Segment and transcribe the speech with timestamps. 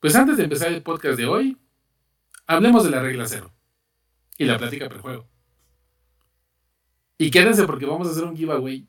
[0.00, 1.56] Pues antes de empezar el podcast de hoy,
[2.46, 3.50] hablemos de la regla cero
[4.36, 5.28] y la plática prejuego.
[7.18, 8.86] Y quédense porque vamos a hacer un giveaway.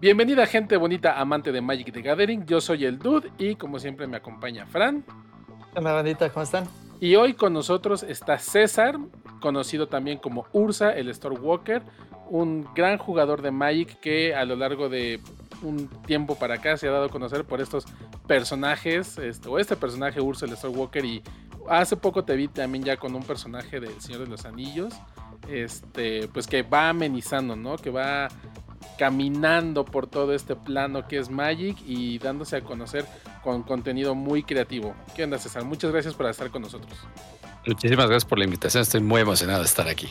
[0.00, 2.46] Bienvenida gente bonita, amante de Magic the Gathering.
[2.46, 5.04] Yo soy el Dude y como siempre me acompaña Fran.
[5.74, 6.91] Hola bandita, ¿cómo están?
[7.02, 8.96] Y hoy con nosotros está César,
[9.40, 11.82] conocido también como Ursa, el Storewalker,
[12.30, 15.18] un gran jugador de Magic que a lo largo de
[15.62, 17.86] un tiempo para acá se ha dado a conocer por estos
[18.28, 21.24] personajes, este, o este personaje Ursa, el Storewalker, y
[21.68, 24.94] hace poco te vi también ya con un personaje del Señor de los Anillos,
[25.48, 27.78] este, pues que va amenizando, ¿no?
[27.78, 28.28] Que va
[28.98, 33.06] caminando por todo este plano que es Magic y dándose a conocer
[33.42, 34.94] con contenido muy creativo.
[35.14, 35.64] ¿Qué onda, César?
[35.64, 36.92] Muchas gracias por estar con nosotros.
[37.66, 38.82] Muchísimas gracias por la invitación.
[38.82, 40.08] Estoy muy emocionado de estar aquí.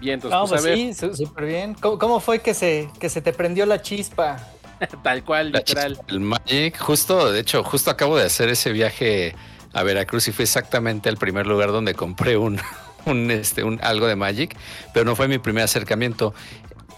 [0.00, 1.74] Bien, entonces, pues, pues sí, súper bien.
[1.74, 4.36] ¿Cómo, fue que se, que se te prendió la chispa?
[5.02, 5.98] Tal cual, literal.
[6.08, 9.34] el Magic, justo, de hecho, justo acabo de hacer ese viaje
[9.72, 12.60] a Veracruz y fue exactamente el primer lugar donde compré un,
[13.06, 14.56] un, este, un, algo de Magic,
[14.94, 16.34] pero no fue mi primer acercamiento.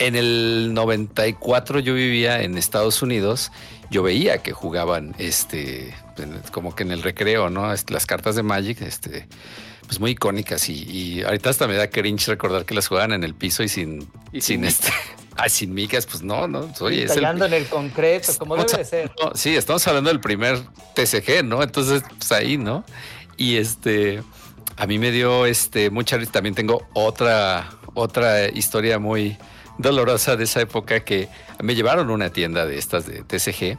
[0.01, 3.53] En el 94 yo vivía en Estados Unidos,
[3.91, 5.95] yo veía que jugaban este
[6.53, 7.71] como que en el recreo, ¿no?
[7.89, 9.29] Las cartas de Magic, este
[9.87, 13.35] pues muy icónicas y, ahorita hasta me da cringe recordar que las jugaban en el
[13.35, 14.91] piso y sin sin este
[15.37, 19.13] ah, sin micas, pues no, no, soy es en el concreto, como debe de ser.
[19.35, 20.63] sí, estamos hablando del primer
[20.95, 21.63] TCG, ¿no?
[21.63, 22.85] Entonces, pues ahí, ¿no?
[23.37, 24.23] Y este
[24.79, 29.37] a mí me dio este mucha también tengo otra otra historia muy
[29.81, 31.29] dolorosa de esa época que
[31.63, 33.79] me llevaron una tienda de estas de TCG.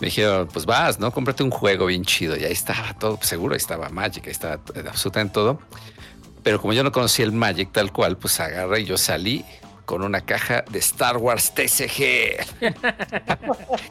[0.00, 1.12] Me dijeron, pues vas, ¿no?
[1.12, 2.36] Cómprate un juego bien chido.
[2.36, 5.60] Y ahí estaba todo, seguro ahí estaba Magic, ahí estaba absolutamente todo.
[6.42, 9.44] Pero como yo no conocía el Magic tal cual, pues agarra y yo salí
[9.92, 11.90] con una caja de Star Wars TCG.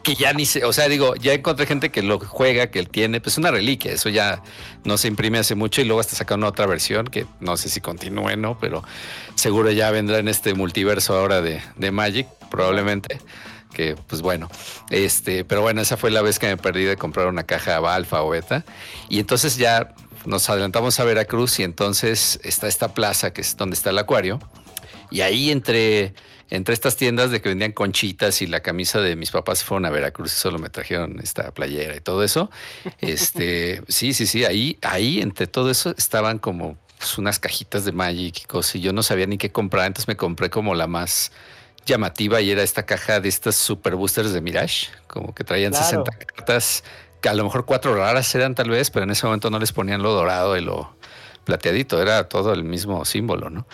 [0.01, 2.89] que ya ni sé, o sea, digo, ya encontré gente que lo juega, que él
[2.89, 4.41] tiene, pues una reliquia, eso ya
[4.83, 7.81] no se imprime hace mucho y luego hasta sacaron otra versión que no sé si
[7.81, 8.57] continúe, ¿no?
[8.57, 8.83] Pero
[9.35, 13.19] seguro ya vendrá en este multiverso ahora de, de Magic, probablemente
[13.71, 14.49] que pues bueno,
[14.89, 18.23] este, pero bueno, esa fue la vez que me perdí de comprar una caja alfa
[18.23, 18.65] o beta
[19.07, 19.93] y entonces ya
[20.25, 24.39] nos adelantamos a Veracruz y entonces está esta plaza que es donde está el acuario
[25.11, 26.13] y ahí entre,
[26.49, 29.89] entre estas tiendas de que vendían conchitas y la camisa de mis papás fueron a
[29.89, 32.49] Veracruz y solo me trajeron esta playera y todo eso.
[32.99, 37.91] Este, sí, sí, sí, ahí, ahí entre todo eso estaban como pues, unas cajitas de
[37.91, 38.75] Magic y cosas.
[38.75, 41.31] Y yo no sabía ni qué comprar, entonces me compré como la más
[41.85, 46.11] llamativa y era esta caja de estas super boosters de Mirage, como que traían 60
[46.11, 46.83] cartas,
[47.21, 49.71] que a lo mejor cuatro raras eran tal vez, pero en ese momento no les
[49.71, 50.95] ponían lo dorado y lo
[51.43, 53.65] plateadito, era todo el mismo símbolo, ¿no?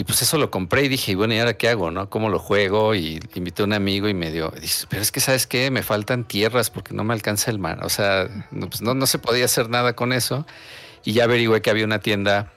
[0.00, 1.90] Y pues eso lo compré y dije, bueno, ¿y ahora qué hago?
[1.90, 2.08] ¿No?
[2.08, 2.94] ¿Cómo lo juego?
[2.94, 5.82] Y invité a un amigo y me dio, dice, pero es que sabes qué, me
[5.82, 7.84] faltan tierras porque no me alcanza el mar.
[7.84, 10.46] O sea, no, pues no, no se podía hacer nada con eso.
[11.04, 12.50] Y ya averigüé que había una tienda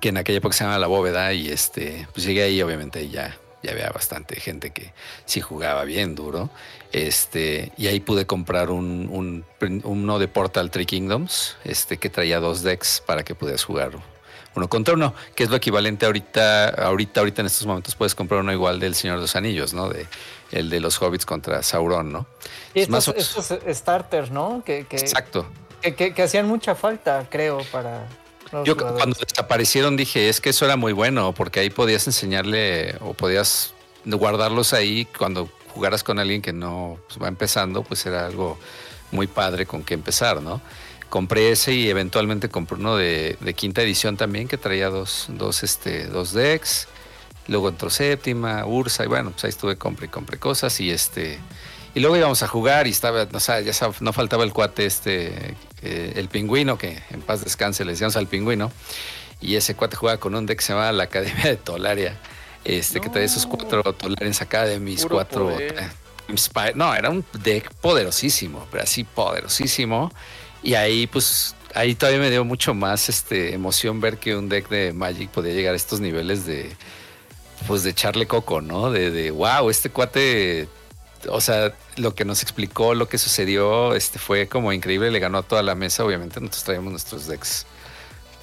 [0.00, 3.10] que en aquella época se llama La Bóveda y este, pues llegué ahí, obviamente, y
[3.10, 4.94] ya, ya había bastante gente que
[5.26, 6.48] sí jugaba bien duro.
[6.90, 9.44] Este, y ahí pude comprar un, un,
[9.84, 14.15] uno de Portal Three Kingdoms, este, que traía dos decks para que pudieras jugar
[14.56, 18.40] uno contra uno, que es lo equivalente ahorita, ahorita, ahorita en estos momentos puedes comprar
[18.40, 19.88] uno igual del Señor de los Anillos, ¿no?
[19.88, 20.06] De
[20.50, 22.26] el de los hobbits contra Sauron, ¿no?
[22.74, 23.14] Y estos,
[23.68, 24.62] starters, ¿no?
[24.64, 25.46] Que, Exacto.
[25.82, 28.08] Que, que, hacían mucha falta, creo, para.
[28.64, 33.12] Yo cuando desaparecieron dije, es que eso era muy bueno, porque ahí podías enseñarle o
[33.12, 33.74] podías
[34.04, 38.56] guardarlos ahí cuando jugaras con alguien que no pues, va empezando, pues era algo
[39.10, 40.60] muy padre con que empezar, ¿no?
[41.16, 46.08] Compré ese y eventualmente compré uno de, quinta edición también que traía dos, dos, este,
[46.08, 46.88] dos decks.
[47.48, 51.38] Luego entró séptima, Ursa, y bueno, pues ahí estuve, compré, compré cosas y este.
[51.94, 56.12] Y luego íbamos a jugar y estaba, no, ya no faltaba el cuate este, eh,
[56.16, 58.70] el pingüino, que en paz descanse le decíamos al pingüino.
[59.40, 62.14] Y ese cuate jugaba con un deck que se llamaba la Academia de Tolaria.
[62.62, 65.50] Este, que traía esos cuatro Tolarians acá de mis cuatro.
[66.74, 70.12] no, era un deck poderosísimo, pero así poderosísimo.
[70.66, 74.68] Y ahí, pues, ahí todavía me dio mucho más este, emoción ver que un deck
[74.68, 76.74] de Magic podía llegar a estos niveles de,
[77.68, 78.90] pues, de echarle coco, ¿no?
[78.90, 80.68] De, de wow, este cuate,
[81.28, 85.38] o sea, lo que nos explicó, lo que sucedió, este, fue como increíble, le ganó
[85.38, 87.64] a toda la mesa, obviamente nosotros traíamos nuestros decks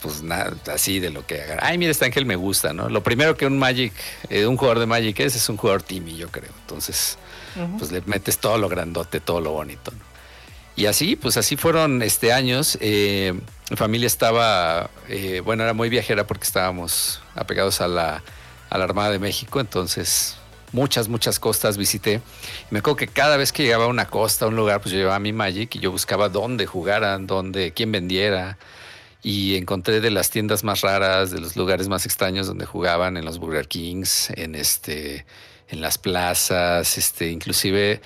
[0.02, 1.60] pues nada, así de lo que haga.
[1.62, 2.88] Ay, mira, este ángel me gusta, ¿no?
[2.88, 3.92] Lo primero que un Magic,
[4.30, 6.52] eh, un jugador de Magic es, es un jugador Timmy, yo creo.
[6.62, 7.18] Entonces,
[7.78, 10.13] pues le metes todo lo grandote, todo lo bonito, ¿no?
[10.76, 12.78] Y así, pues así fueron este años.
[12.82, 13.34] Eh,
[13.70, 18.24] mi familia estaba, eh, bueno, era muy viajera porque estábamos apegados a la,
[18.70, 20.36] a la Armada de México, entonces
[20.74, 22.22] muchas, muchas costas visité.
[22.72, 24.98] me acuerdo que cada vez que llegaba a una costa, a un lugar, pues yo
[24.98, 28.58] llevaba mi Magic y yo buscaba dónde jugaran, dónde, quién vendiera.
[29.22, 33.24] Y encontré de las tiendas más raras, de los lugares más extraños donde jugaban, en
[33.24, 35.26] los Burger Kings, en este,
[35.70, 38.02] en las plazas, este, inclusive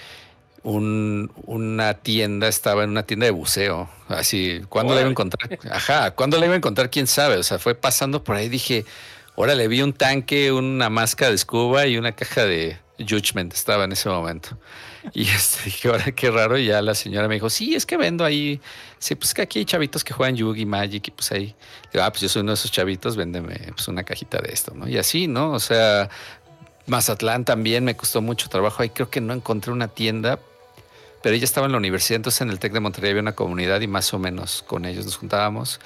[0.68, 3.90] un, una tienda, estaba en una tienda de buceo.
[4.10, 5.58] Así, ¿cuándo la iba a encontrar?
[5.72, 6.90] Ajá, ¿cuándo la iba a encontrar?
[6.90, 7.38] ¿Quién sabe?
[7.38, 8.84] O sea, fue pasando por ahí, dije,
[9.36, 13.94] órale, vi un tanque, una máscara de scuba y una caja de Judgment, estaba en
[13.94, 14.58] ese momento.
[15.14, 16.58] Y este, dije, ahora qué raro.
[16.58, 18.60] Y ya la señora me dijo, sí, es que vendo ahí.
[19.00, 21.56] Sí, pues que aquí hay chavitos que juegan Yugi, Magic, y pues ahí.
[21.94, 24.74] Digo, ah, pues yo soy uno de esos chavitos, véndeme pues una cajita de esto,
[24.76, 24.86] ¿no?
[24.86, 25.54] Y así, ¿no?
[25.54, 26.10] O sea,
[26.88, 28.84] Mazatlán también me costó mucho trabajo.
[28.84, 30.40] Ahí creo que no encontré una tienda
[31.28, 33.82] pero ella estaba en la universidad, entonces en el TEC de Monterrey había una comunidad
[33.82, 35.82] y más o menos con ellos nos juntábamos.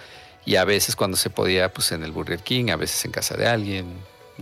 [0.46, 3.36] Y a veces cuando se podía, pues en el Burger King, a veces en casa
[3.36, 3.88] de alguien,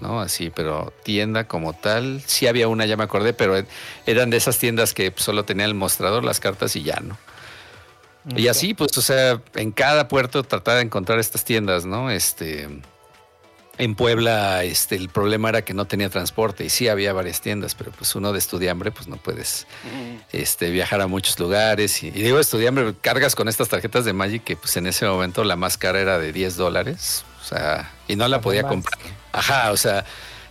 [0.02, 0.20] ¿no?
[0.20, 3.64] Así, pero tienda como tal, sí había una, ya me acordé, pero
[4.06, 7.18] eran de esas tiendas que solo tenían el mostrador, las cartas y ya, ¿no?
[8.36, 12.12] Y así, pues, o sea, en cada puerto trataba de encontrar estas tiendas, ¿no?
[12.12, 12.68] Este,
[13.80, 17.76] en Puebla este, el problema era que no tenía transporte y sí había varias tiendas,
[17.76, 19.68] pero pues uno de estudiambre pues no puedes
[20.34, 22.04] este, viajar a muchos lugares.
[22.04, 25.56] Y, digo estudiambre, cargas con estas tarjetas de Magic que pues en ese momento la
[25.56, 29.00] más cara era de 10 dólares, o sea, y no la podía comprar.
[29.32, 30.04] Ajá, o sea,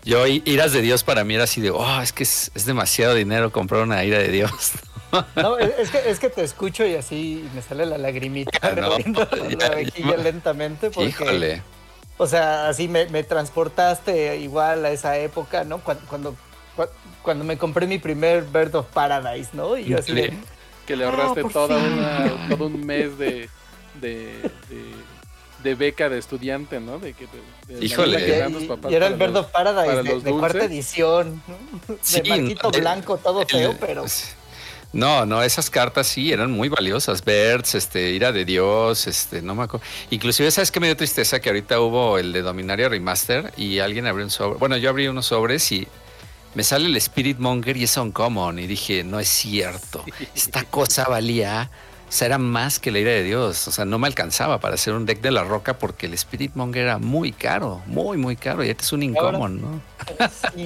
[0.04, 3.52] yo iras de Dios para mí era así de, oh, es que es, demasiado dinero
[3.52, 4.72] comprar una ira de Dios.
[5.36, 10.90] No, es que, es que te escucho y así me sale la lagrimita la lentamente
[10.90, 11.10] porque...
[11.10, 11.62] Híjole
[12.18, 15.78] o sea, así me, transportaste igual a esa época, ¿no?
[15.80, 16.36] Cuando,
[17.22, 19.78] cuando, me compré mi primer Bird of Paradise, ¿no?
[19.78, 20.12] Y así
[20.84, 23.48] Que le ahorraste ah, toda una, todo un mes de,
[24.00, 26.98] de, beca de estudiante, ¿no?
[26.98, 27.28] De, que,
[27.80, 28.20] Híjole.
[28.88, 31.94] y, era el Bird of Paradise de, cuarta edición, ¿no?
[31.94, 34.04] de marquito blanco, todo feo, pero...
[34.92, 37.24] No, no, esas cartas sí eran muy valiosas.
[37.24, 39.86] Berts, este, Ira de Dios, este, no me acuerdo.
[40.10, 41.40] Inclusive, ¿sabes qué me dio tristeza?
[41.40, 44.58] Que ahorita hubo el de Dominaria Remaster y alguien abrió un sobre.
[44.58, 45.86] Bueno, yo abrí unos sobres y
[46.54, 48.58] me sale el Spirit Monger y es uncommon.
[48.58, 50.04] Y dije, no es cierto.
[50.34, 51.70] Esta cosa valía
[52.08, 53.68] o sea, era más que la ira de Dios.
[53.68, 56.52] O sea, no me alcanzaba para hacer un deck de la roca porque el Spirit
[56.54, 58.64] Monger era muy caro, muy, muy caro.
[58.64, 59.80] Y este es un incomún, ¿no?
[60.54, 60.64] Sí,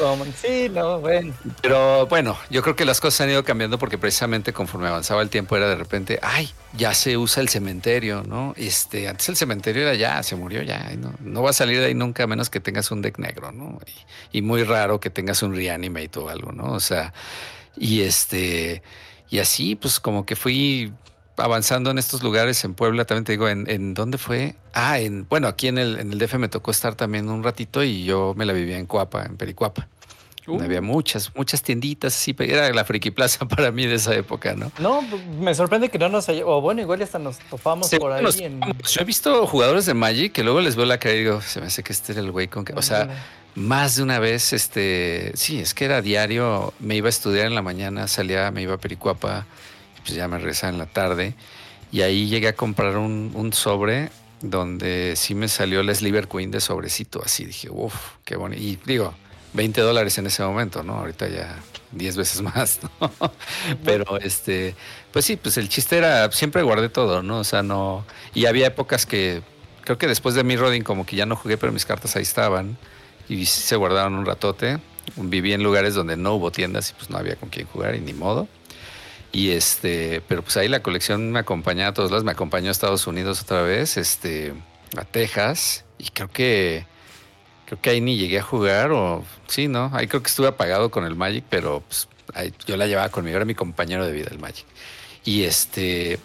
[0.00, 1.34] un Sí, no, bueno.
[1.60, 5.28] Pero bueno, yo creo que las cosas han ido cambiando porque precisamente conforme avanzaba el
[5.28, 8.54] tiempo era de repente, ay, ya se usa el cementerio, ¿no?
[8.56, 10.88] Este, antes el cementerio era ya, se murió ya.
[10.96, 13.50] No, no va a salir de ahí nunca a menos que tengas un deck negro,
[13.50, 13.80] ¿no?
[14.32, 16.72] Y, y muy raro que tengas un reanimate o algo, ¿no?
[16.72, 17.12] O sea,
[17.76, 18.82] y este.
[19.30, 20.92] Y así, pues como que fui
[21.36, 24.56] avanzando en estos lugares en Puebla, también te digo, ¿en, en dónde fue?
[24.74, 27.82] Ah, en, bueno, aquí en el, en el DF me tocó estar también un ratito
[27.82, 29.88] y yo me la vivía en Coapa, en Pericuapa.
[30.46, 30.82] Había uh.
[30.82, 34.72] muchas, muchas tienditas, sí, era la Friki Plaza para mí de esa época, ¿no?
[34.78, 35.02] No,
[35.38, 38.24] me sorprende que no nos haya, o bueno, igual hasta nos topamos por ahí.
[38.24, 41.60] Yo he visto jugadores de Magic que luego les veo la cara y digo, se
[41.60, 43.08] me hace que este era el güey con que, o sea,
[43.54, 47.54] más de una vez, este, sí, es que era diario, me iba a estudiar en
[47.54, 49.46] la mañana, salía, me iba a Pericuapa,
[50.02, 51.34] pues ya me regresaba en la tarde,
[51.92, 54.10] y ahí llegué a comprar un, sobre
[54.40, 57.94] donde sí me salió la Sliver Queen de sobrecito, así dije, uff,
[58.24, 59.14] qué bonito, y digo,
[59.52, 60.94] 20 dólares en ese momento, ¿no?
[60.94, 61.58] Ahorita ya
[61.92, 63.10] 10 veces más, ¿no?
[63.84, 64.74] Pero este,
[65.12, 67.40] pues sí, pues el chiste era, siempre guardé todo, ¿no?
[67.40, 69.42] O sea, no, y había épocas que,
[69.82, 72.22] creo que después de mi Rodin como que ya no jugué, pero mis cartas ahí
[72.22, 72.78] estaban
[73.30, 74.78] y se guardaron un ratote.
[75.16, 78.00] Viví en lugares donde no hubo tiendas y pues no había con quién jugar y
[78.00, 78.48] ni modo.
[79.32, 82.72] Y este, pero pues ahí la colección me acompañaba a todos lados, me acompañó a
[82.72, 84.52] Estados Unidos otra vez, este,
[84.96, 86.84] a Texas, y creo que
[87.66, 89.92] creo que ahí ni llegué a jugar, o sí, ¿no?
[89.94, 92.08] Ahí creo que estuve apagado con el Magic, pero pues,
[92.66, 94.66] yo la llevaba conmigo, era mi compañero de vida el Magic.
[95.24, 96.18] Y este,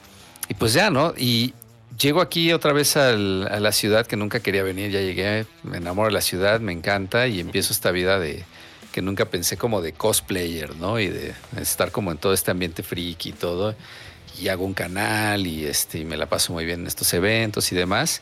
[0.50, 1.14] y pues ya, ¿no?
[1.16, 1.54] Y,
[1.98, 6.08] llego aquí otra vez a la ciudad que nunca quería venir, ya llegué, me enamoro
[6.08, 8.44] de la ciudad, me encanta y empiezo esta vida de
[8.92, 11.00] que nunca pensé como de cosplayer, ¿no?
[11.00, 13.76] Y de estar como en todo este ambiente friki y todo.
[14.40, 17.72] Y hago un canal y, este, y me la paso muy bien en estos eventos
[17.74, 18.22] y demás.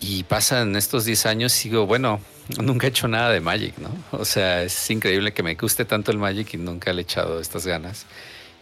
[0.00, 2.20] Y pasan estos 10 años, sigo, bueno,
[2.60, 3.90] nunca he hecho nada de Magic, ¿no?
[4.10, 7.40] O sea, es increíble que me guste tanto el Magic y nunca le he echado
[7.40, 8.06] estas ganas.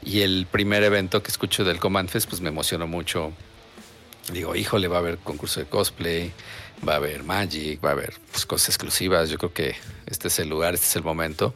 [0.04, 3.32] Y el primer evento que escucho del Command Fest, pues me emocionó mucho
[4.32, 6.32] digo, híjole, va a haber concurso de cosplay,
[6.86, 9.28] va a haber Magic, va a haber pues, cosas exclusivas.
[9.28, 9.74] Yo creo que
[10.06, 11.54] este es el lugar, este es el momento.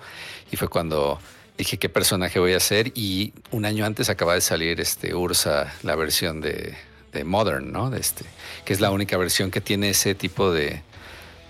[0.50, 1.18] Y fue cuando
[1.56, 5.72] dije qué personaje voy a hacer y un año antes acaba de salir este Ursa,
[5.82, 6.76] la versión de,
[7.24, 7.90] Modern, ¿no?
[7.90, 8.24] De este,
[8.64, 10.82] que es la única versión que tiene ese tipo de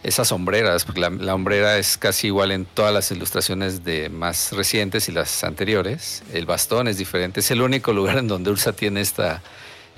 [0.02, 5.09] esas sombreras, porque la, hombrera es casi igual en todas las ilustraciones de más recientes
[5.09, 6.23] y las anteriores.
[6.35, 9.42] El bastón es diferente, es el único lugar en donde Ursa tiene esta,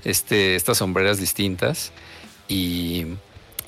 [0.05, 1.93] este, estas sombreras distintas
[2.49, 3.07] y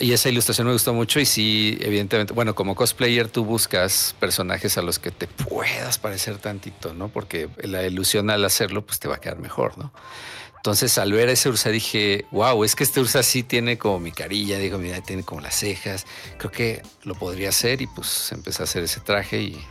[0.01, 4.79] y esa ilustración me gustó mucho y sí, evidentemente, bueno, como cosplayer tú buscas personajes
[4.79, 7.09] a los que te puedas parecer tantito, ¿no?
[7.09, 9.93] Porque la ilusión al hacerlo, pues te va a quedar mejor, ¿no?
[10.57, 13.99] Entonces al ver a ese Ursa dije, wow, es que este Ursa sí tiene como
[13.99, 16.07] mi carilla, digo, mira, tiene como las cejas,
[16.37, 19.67] creo que lo podría hacer y pues empecé a hacer ese traje y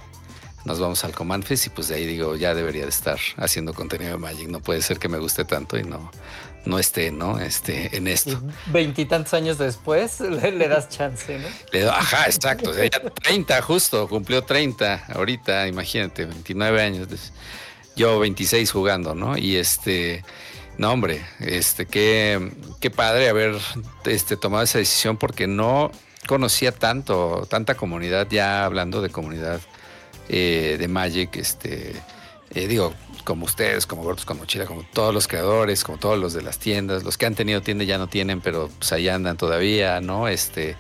[0.65, 3.73] nos vamos al Command Fest y pues de ahí digo, ya debería de estar haciendo
[3.73, 6.11] contenido de Magic, no puede ser que me guste tanto y no,
[6.67, 7.39] no esté, ¿no?
[7.39, 8.41] Este, en esto.
[8.67, 11.47] Veintitantos años después le, das chance, ¿no?
[11.71, 12.71] Le ajá, exacto.
[12.71, 17.07] O sea, ya 30 justo, cumplió 30 ahorita, imagínate, 29 años.
[17.95, 19.37] Yo 26 jugando, ¿no?
[19.37, 20.23] Y este,
[20.77, 23.55] no hombre, este, qué, qué padre haber
[24.05, 25.91] este, tomado esa decisión porque no
[26.27, 29.61] conocía tanto, tanta comunidad, ya hablando de comunidad
[30.29, 31.93] eh, de Magic, este,
[32.53, 32.93] eh, digo,
[33.27, 36.59] como ustedes, como Gordos con Mochila, como todos los creadores, como todos los de las
[36.59, 40.29] tiendas, los que han tenido tienda ya no tienen, pero pues ahí andan todavía, ¿no?
[40.29, 40.77] Este,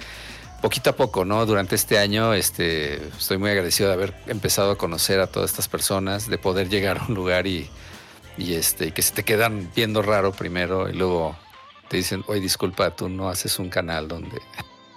[0.61, 1.45] poquito a poco, ¿no?
[1.45, 5.67] Durante este año, este, estoy muy agradecido de haber empezado a conocer a todas estas
[5.67, 7.69] personas, de poder llegar a un lugar y,
[8.37, 11.35] y este, que se te quedan viendo raro primero y luego
[11.89, 14.39] te dicen, oye, disculpa, tú no haces un canal donde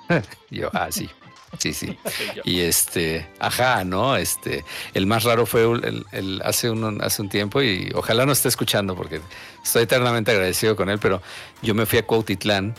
[0.50, 1.10] yo, ah, sí,
[1.58, 1.96] Sí, sí.
[2.44, 4.16] Y este, ajá, ¿no?
[4.16, 4.64] Este,
[4.94, 8.94] el más raro fue el, hace, un, hace un tiempo y ojalá no esté escuchando
[8.94, 9.20] porque
[9.62, 11.20] estoy eternamente agradecido con él, pero
[11.62, 12.74] yo me fui a Cuautitlán,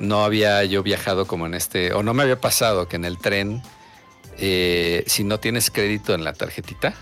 [0.00, 3.18] no había yo viajado como en este, o no me había pasado que en el
[3.18, 3.62] tren,
[4.36, 6.94] eh, si no tienes crédito en la tarjetita,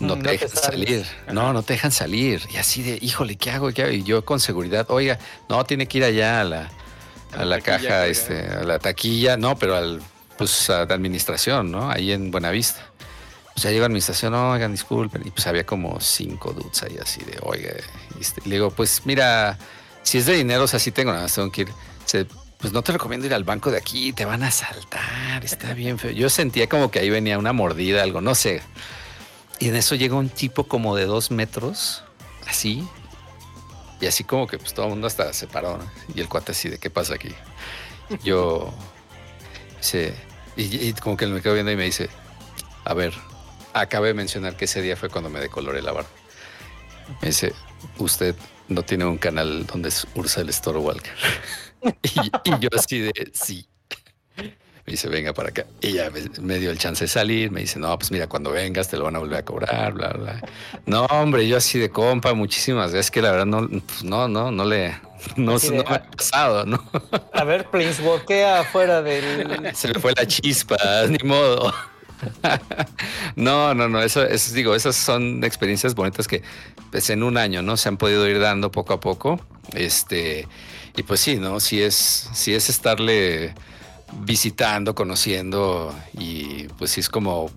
[0.00, 1.06] no te dejan salir.
[1.30, 2.42] No, no te dejan salir.
[2.50, 3.70] Y así de, híjole, ¿qué hago?
[3.72, 3.92] ¿Qué hago?
[3.92, 5.18] Y yo con seguridad, oiga,
[5.48, 6.70] no, tiene que ir allá a la
[7.36, 10.00] a la caja, este, a la taquilla, no, pero al,
[10.36, 11.90] pues a la administración, ¿no?
[11.90, 12.90] Ahí en Buenavista.
[13.54, 15.22] Pues ya llegó a administración, oigan, disculpen.
[15.24, 17.70] Y pues había como cinco dudes ahí así de, oiga.
[18.20, 19.56] Este, le digo, pues mira,
[20.02, 21.68] si es de dinero, o sea, sí tengo, nada más tengo que ir.
[22.58, 25.98] pues no te recomiendo ir al banco de aquí, te van a saltar, está bien
[25.98, 26.10] feo.
[26.10, 28.62] Yo sentía como que ahí venía una mordida, algo, no sé.
[29.60, 32.02] Y en eso llega un tipo como de dos metros,
[32.48, 32.86] así,
[34.00, 35.78] y así como que pues todo el mundo hasta se paró,
[36.14, 37.34] Y el cuate así de qué pasa aquí.
[38.22, 38.72] Yo
[39.80, 40.14] se
[40.56, 42.08] y, como que me quedo viendo y me dice,
[42.84, 43.12] a ver,
[43.72, 46.08] acabé de mencionar que ese día fue cuando me decoloré la barba.
[47.20, 47.52] Me dice,
[47.98, 48.36] usted
[48.68, 51.14] no tiene un canal donde es Ursa el Storewalker.
[52.02, 53.66] y, y yo así de sí.
[54.86, 55.64] Me dice, venga para acá.
[55.80, 56.10] Y ya
[56.42, 57.50] me, dio el chance de salir.
[57.50, 60.10] Me dice, no, pues mira, cuando vengas te lo van a volver a cobrar, bla,
[60.10, 60.40] bla.
[60.84, 64.50] No, hombre, yo así de compa, muchísimas veces que la verdad no, pues no, no,
[64.50, 64.94] no le,
[65.36, 66.82] no, me ha pasado, ¿no?
[67.32, 69.70] A ver, Walkea afuera del.
[69.74, 70.76] Se me fue la chispa,
[71.08, 71.72] ni modo.
[73.36, 76.42] No, no, no, eso, eso digo, esas son experiencias bonitas que
[76.90, 77.76] pues en un año, ¿no?
[77.76, 79.40] Se han podido ir dando poco a poco.
[79.72, 80.46] Este,
[80.96, 81.58] y pues sí, ¿no?
[81.60, 83.54] Si es, si es estarle
[84.20, 87.50] visitando, conociendo y pues sí es como,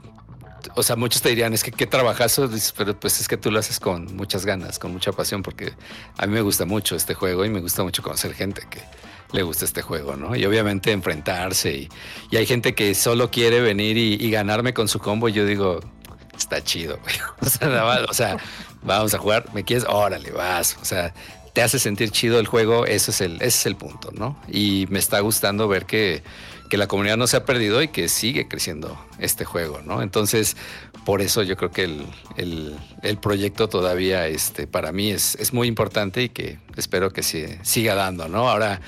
[0.76, 3.60] o sea, muchos te dirían, es que qué trabajazo, pero pues es que tú lo
[3.60, 5.74] haces con muchas ganas, con mucha pasión, porque
[6.18, 8.82] a mí me gusta mucho este juego y me gusta mucho conocer gente que
[9.32, 10.36] le gusta este juego, ¿no?
[10.36, 11.90] Y obviamente enfrentarse
[12.32, 15.80] y, hay gente que solo quiere venir y, ganarme con su combo y yo digo,
[16.38, 17.00] está chido,
[18.10, 18.38] O sea,
[18.84, 19.86] vamos a jugar, ¿me quieres?
[19.88, 20.78] Órale, vas.
[20.82, 21.14] O sea,
[21.58, 24.40] te hace sentir chido el juego, ese es el, es el punto, ¿no?
[24.48, 26.22] Y me está gustando ver que,
[26.70, 30.04] que, la comunidad no se ha perdido y que sigue creciendo este juego, ¿no?
[30.04, 30.56] Entonces,
[31.04, 35.68] por eso yo creo que el, el, proyecto todavía este, para mí es, es, muy
[35.68, 38.48] importante y que espero que se siga dando, ¿no?
[38.52, 38.80] Ahora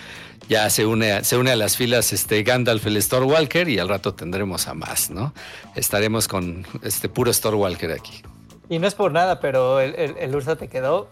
[0.48, 4.14] ya se une, se une a las filas este Gandalf, el Storewalker, y al rato
[4.14, 5.34] tendremos a más, ¿no?
[5.74, 8.22] Estaremos con este puro Storewalker aquí.
[8.70, 11.10] Y no es por nada, pero el, el Ursa te quedó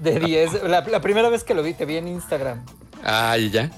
[0.00, 0.64] de 10.
[0.64, 2.64] La, primera vez que lo vi, te vi en Instagram.
[3.04, 3.70] Ah, ¿y ya?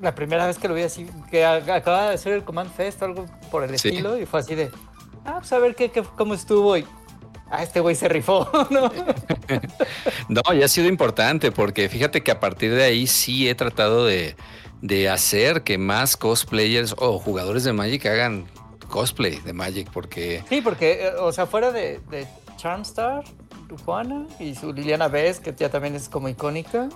[0.00, 3.06] La primera vez que lo vi así, que acababa de hacer el Command Fest o
[3.06, 4.70] algo por el estilo, y fue así de,
[5.24, 6.76] ah, pues a ver qué, cómo estuvo.
[6.76, 6.84] Y,
[7.50, 8.90] ah, este güey se rifó, ¿no?
[10.28, 14.04] no, ya ha sido importante, porque fíjate que a partir de ahí sí he tratado
[14.04, 14.36] de,
[14.82, 18.46] de hacer que más cosplayers o jugadores de Magic hagan
[18.88, 20.42] cosplay de Magic, porque...
[20.48, 23.24] Sí, porque, eh, o sea, fuera de, de Charmstar,
[23.84, 26.88] Juana y su Liliana Bess, que ya también es como icónica.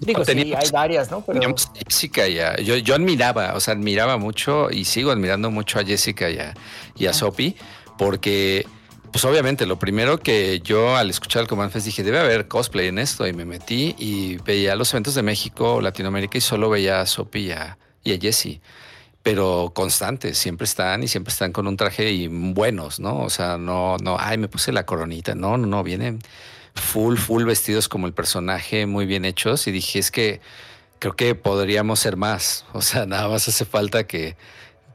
[0.00, 1.22] digo, sí, hay varias, ¿no?
[1.24, 1.54] Pero...
[1.74, 6.30] Jessica ya, yo, yo admiraba, o sea, admiraba mucho y sigo admirando mucho a Jessica
[6.30, 6.54] y a,
[6.96, 7.56] y a Sophie,
[7.98, 8.66] porque
[9.12, 12.88] pues obviamente lo primero que yo al escuchar el Command Fest dije, debe haber cosplay
[12.88, 17.00] en esto y me metí y veía los eventos de México, Latinoamérica y solo veía
[17.00, 18.60] a Sophie y a, y a Jessie
[19.26, 23.22] pero constantes, siempre están y siempre están con un traje y buenos, ¿no?
[23.22, 26.20] O sea, no, no, ay, me puse la coronita, no, no, no, vienen
[26.76, 30.40] full, full vestidos como el personaje, muy bien hechos y dije, es que
[31.00, 34.36] creo que podríamos ser más, o sea, nada más hace falta que,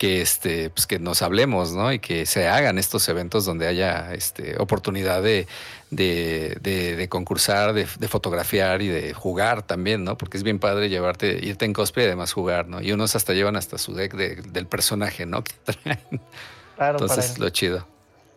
[0.01, 1.93] que, este, pues que nos hablemos, ¿no?
[1.93, 5.45] Y que se hagan estos eventos donde haya este, oportunidad de,
[5.91, 10.17] de, concursar, de, fotografiar y de jugar también, ¿no?
[10.17, 12.81] Porque es bien padre llevarte, irte en cosplay y además jugar, ¿no?
[12.81, 15.43] Y unos hasta llevan hasta su deck del personaje, ¿no?
[16.77, 17.85] Claro, Entonces, lo chido.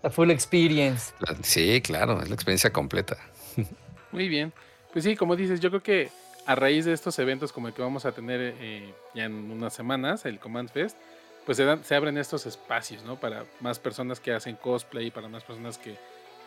[0.02, 1.14] La full experience.
[1.42, 3.16] Sí, claro, es la experiencia completa.
[4.12, 4.52] Muy bien.
[4.92, 6.10] Pues sí, como dices, yo creo que
[6.44, 9.72] a raíz de estos eventos como el que vamos a tener eh, ya en unas
[9.72, 10.98] semanas, el Command Fest,
[11.44, 13.18] pues se, abren estos espacios, ¿no?
[13.18, 15.96] Para más personas que hacen cosplay, para más personas que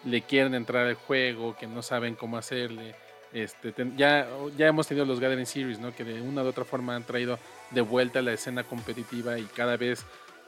[0.04, 2.96] le quieren entrar al juego, que no saben cómo hacerle.
[3.34, 5.94] Este, ya, ya hemos tenido los Gathering Series, ¿no?
[5.94, 7.38] Que de una u otra forma han traído
[7.72, 10.06] de vuelta la escena competitiva y cada vez,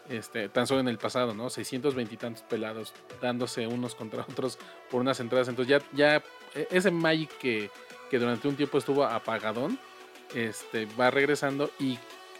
[0.10, 1.50] este, tan solo en el pasado, ¿no?
[1.50, 4.58] 620 y tantos pelados dándose unos contra otros
[4.90, 5.50] por unas entradas.
[5.50, 6.24] Entonces ya, ya
[6.56, 7.70] e, ese Magic que,
[8.10, 9.78] que durante un tiempo estuvo apagadón,
[10.34, 12.00] este, va regresando y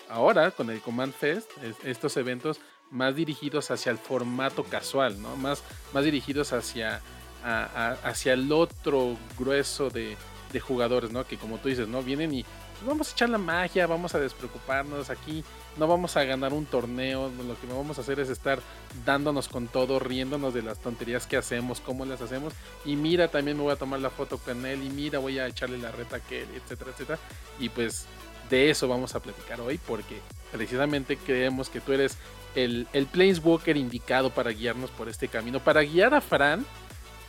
[0.10, 1.52] ahora con el Command Fest,
[1.84, 2.60] estos eventos
[2.92, 5.36] más dirigidos hacia el formato casual, ¿no?
[5.36, 5.64] Más,
[5.94, 7.02] más dirigidos hacia,
[7.44, 10.18] hacia el otro grueso de,
[10.60, 11.26] jugadores, ¿no?
[11.26, 12.02] Que como tú dices, ¿no?
[12.02, 15.44] Vienen y pues, vamos a echar la magia, vamos a despreocuparnos aquí,
[15.78, 18.60] no vamos a ganar un torneo, lo que vamos a hacer es estar
[19.06, 23.58] dándonos con todo, riéndonos de las tonterías que hacemos, cómo las hacemos, y mira, también
[23.58, 26.16] me voy a tomar la foto con él, y mira, voy a echarle la reta
[26.16, 27.20] a aquel, etcétera, etcétera,
[27.60, 28.08] y pues
[28.50, 30.20] de eso vamos a platicar hoy porque
[30.52, 32.18] precisamente creemos que tú eres
[32.56, 36.66] el, el Planeswalker indicado para guiarnos por este camino, para guiar a Fran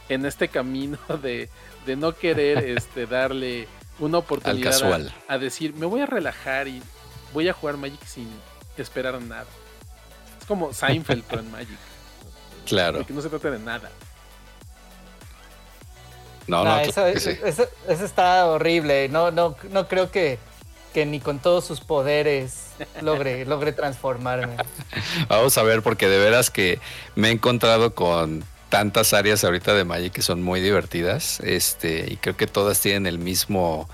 [0.09, 1.49] en este camino de,
[1.97, 6.83] no querer este, darle una oportunidad a, decir, me voy a relajar y
[7.33, 8.29] voy a jugar Magic sin
[8.77, 9.47] esperar nada.
[10.41, 11.79] Es como Seinfeld, pero en Magic.
[12.67, 13.07] Claro.
[13.07, 13.91] Que no se trata de nada.
[16.47, 19.09] No, no, eso, eso, está horrible.
[19.09, 20.39] No, no, no creo que
[20.93, 24.57] que ni con todos sus poderes logre, logre transformarme.
[25.29, 26.79] Vamos a ver, porque de veras que
[27.15, 31.41] me he encontrado con tantas áreas ahorita de Magic que son muy divertidas.
[31.41, 33.89] Este, y creo que todas tienen el mismo,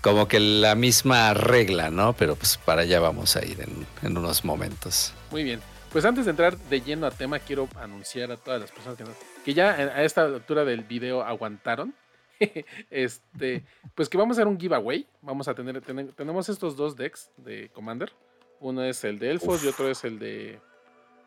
[0.00, 2.12] como que la misma regla, ¿no?
[2.12, 3.58] Pero pues para allá vamos a ir
[4.02, 5.12] en, unos momentos.
[5.30, 5.60] Muy bien.
[5.92, 9.04] Pues antes de entrar de lleno a tema, quiero anunciar a todas las personas que,
[9.44, 11.92] que ya a esta altura del video aguantaron
[12.90, 15.06] este, pues que vamos a hacer un giveaway.
[15.22, 18.12] Vamos a tener, tenemos estos dos decks de Commander.
[18.60, 20.60] Uno es el de Elfos y otro es el de.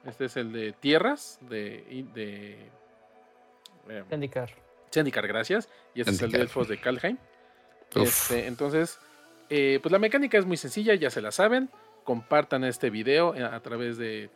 [0.06, 2.06] Este es el de Tierras de.
[2.13, 2.69] de
[3.89, 4.04] eh,
[5.28, 5.69] gracias.
[5.95, 7.17] Y este es el de Elfos de Kalheim.
[7.95, 8.99] Este, entonces,
[9.49, 11.69] eh, pues la mecánica es muy sencilla, ya se la saben.
[12.04, 14.30] Compartan este video a, través de,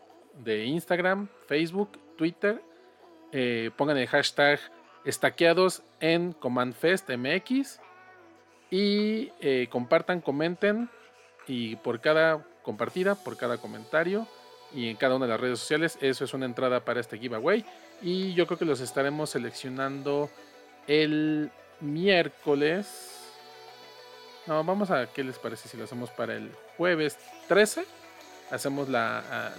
[0.43, 2.61] de, Instagram, Facebook, Twitter.
[3.31, 4.59] Eh, pongan el hashtag
[5.07, 7.79] estaqueados en Command Fest MX.
[8.69, 10.89] Y eh, compartan, comenten.
[11.47, 14.27] Y por cada compartida, por cada comentario
[14.73, 17.65] y en cada una de las redes sociales, eso es una entrada para este giveaway.
[18.01, 20.29] Y yo creo que los estaremos seleccionando
[20.87, 23.13] el miércoles.
[24.45, 27.17] No, vamos a qué les parece si lo hacemos para el jueves
[27.47, 27.85] 13.
[28.51, 29.53] Hacemos la,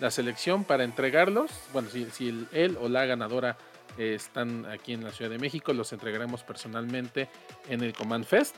[0.00, 1.50] la, selección para entregarlos.
[1.72, 3.56] Bueno, si, si él o la ganadora
[3.96, 7.28] están aquí en la Ciudad de México, los entregaremos personalmente
[7.68, 8.56] en el Command Fest.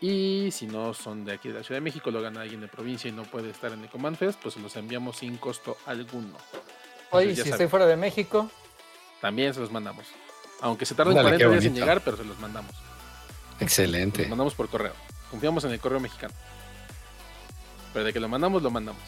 [0.00, 2.68] Y si no son de aquí de la Ciudad de México, lo gana alguien de
[2.68, 5.76] provincia y no puede estar en el Command Fest, pues se los enviamos sin costo
[5.86, 6.36] alguno.
[7.10, 8.50] Oye, si estoy fuera de México.
[9.20, 10.06] También se los mandamos.
[10.60, 12.72] Aunque se tarden 40 días en llegar, pero se los mandamos.
[13.60, 14.20] Excelente.
[14.20, 14.92] Los mandamos por correo.
[15.30, 16.34] Confiamos en el correo mexicano.
[17.92, 19.02] Pero de que lo mandamos, lo mandamos.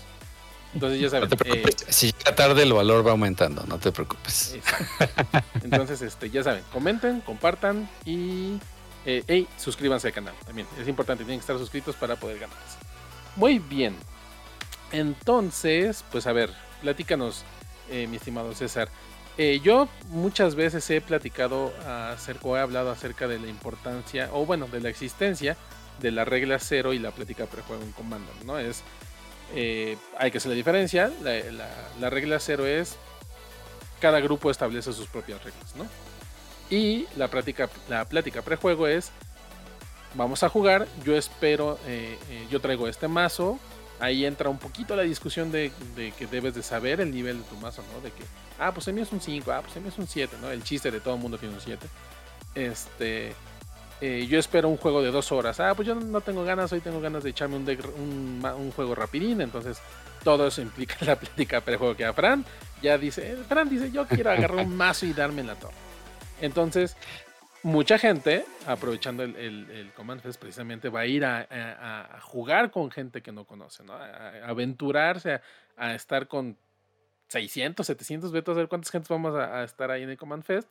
[0.74, 1.30] Entonces ya saben.
[1.44, 4.56] Eh, si llega tarde el valor va aumentando, no te preocupes.
[5.62, 8.58] Entonces, este, ya saben, comenten, compartan y
[9.04, 10.66] eh, suscríbanse al canal también.
[10.80, 12.78] Es importante, tienen que estar suscritos para poder ganarse.
[13.36, 13.96] Muy bien.
[14.92, 17.44] Entonces, pues a ver, platícanos,
[17.90, 18.88] eh, mi estimado César.
[19.62, 24.66] yo muchas veces he platicado acerca, o he hablado acerca de la importancia, o bueno,
[24.68, 25.56] de la existencia
[26.00, 28.58] de la regla cero y la plática prejuego en comando, ¿no?
[28.58, 28.82] Es
[29.54, 31.10] eh, hay que hacer la diferencia.
[31.20, 32.96] La, regla cero es
[34.00, 35.86] cada grupo establece sus propias reglas, ¿no?
[36.70, 39.10] Y la plática, la plática prejuego es,
[40.14, 43.58] vamos a jugar, yo espero, eh, eh, yo traigo este mazo,
[43.98, 45.72] ahí entra un poquito la discusión de,
[46.16, 48.00] que debes de saber el nivel de tu mazo, ¿no?
[48.00, 48.22] De que,
[48.58, 50.50] ah, pues el mío es un 5, ah, pues el mío es un 7, ¿no?
[50.50, 51.86] El chiste de todo el mundo tiene un 7.
[52.54, 53.34] Este,
[54.00, 55.60] eh, yo espero un juego de dos horas.
[55.60, 58.94] Ah, pues yo no tengo ganas, hoy tengo ganas de echarme un, un, un, juego
[58.94, 59.40] rapidín.
[59.40, 59.80] Entonces,
[60.22, 62.44] todo eso implica la plática prejuego que a Fran
[62.82, 65.74] ya dice, Fran dice, yo quiero agarrar un mazo y darme la torre.
[66.40, 66.96] Entonces,
[67.62, 73.22] mucha gente, aprovechando el, el, Command Fest, precisamente va a ir a, jugar con gente
[73.22, 73.94] que no conoce, ¿no?
[74.44, 75.40] Aventurarse,
[75.76, 76.56] a, estar con
[77.28, 80.68] 600, 700 vetos, a ver cuántas gente vamos a, estar ahí en el Command Fest.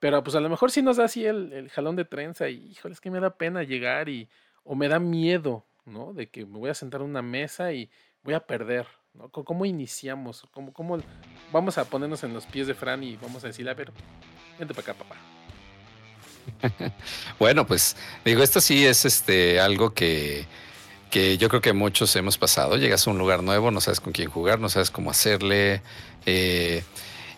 [0.00, 2.94] Pero pues a lo mejor sí nos da así el, jalón de trenza y, híjole,
[2.94, 4.28] es que me da pena llegar y,
[4.64, 6.14] o me da miedo, ¿no?
[6.14, 7.90] De que me voy a sentar en una mesa y
[8.22, 9.28] voy a perder, ¿no?
[9.28, 10.46] ¿Cómo iniciamos?
[10.52, 10.98] ¿Cómo, cómo
[11.52, 13.92] vamos a ponernos en los pies de Fran y vamos a decirle, a ver,
[14.58, 15.16] vente para acá, papá?
[17.38, 20.46] bueno, pues digo, esto sí es este algo que,
[21.10, 22.78] que yo creo que muchos hemos pasado.
[22.78, 25.82] Llegas a un lugar nuevo, no sabes con quién jugar, no sabes cómo hacerle.
[26.24, 26.82] Eh,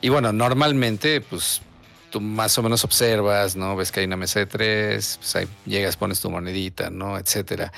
[0.00, 1.62] y bueno, normalmente, pues
[2.12, 3.74] tú más o menos observas, ¿no?
[3.74, 7.18] Ves que hay una mesa de tres, pues ahí llegas, pones tu monedita, ¿no?
[7.18, 7.72] Etcétera.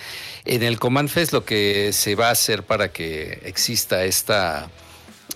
[0.44, 4.68] En el Command Fest lo que se va a hacer para que exista esta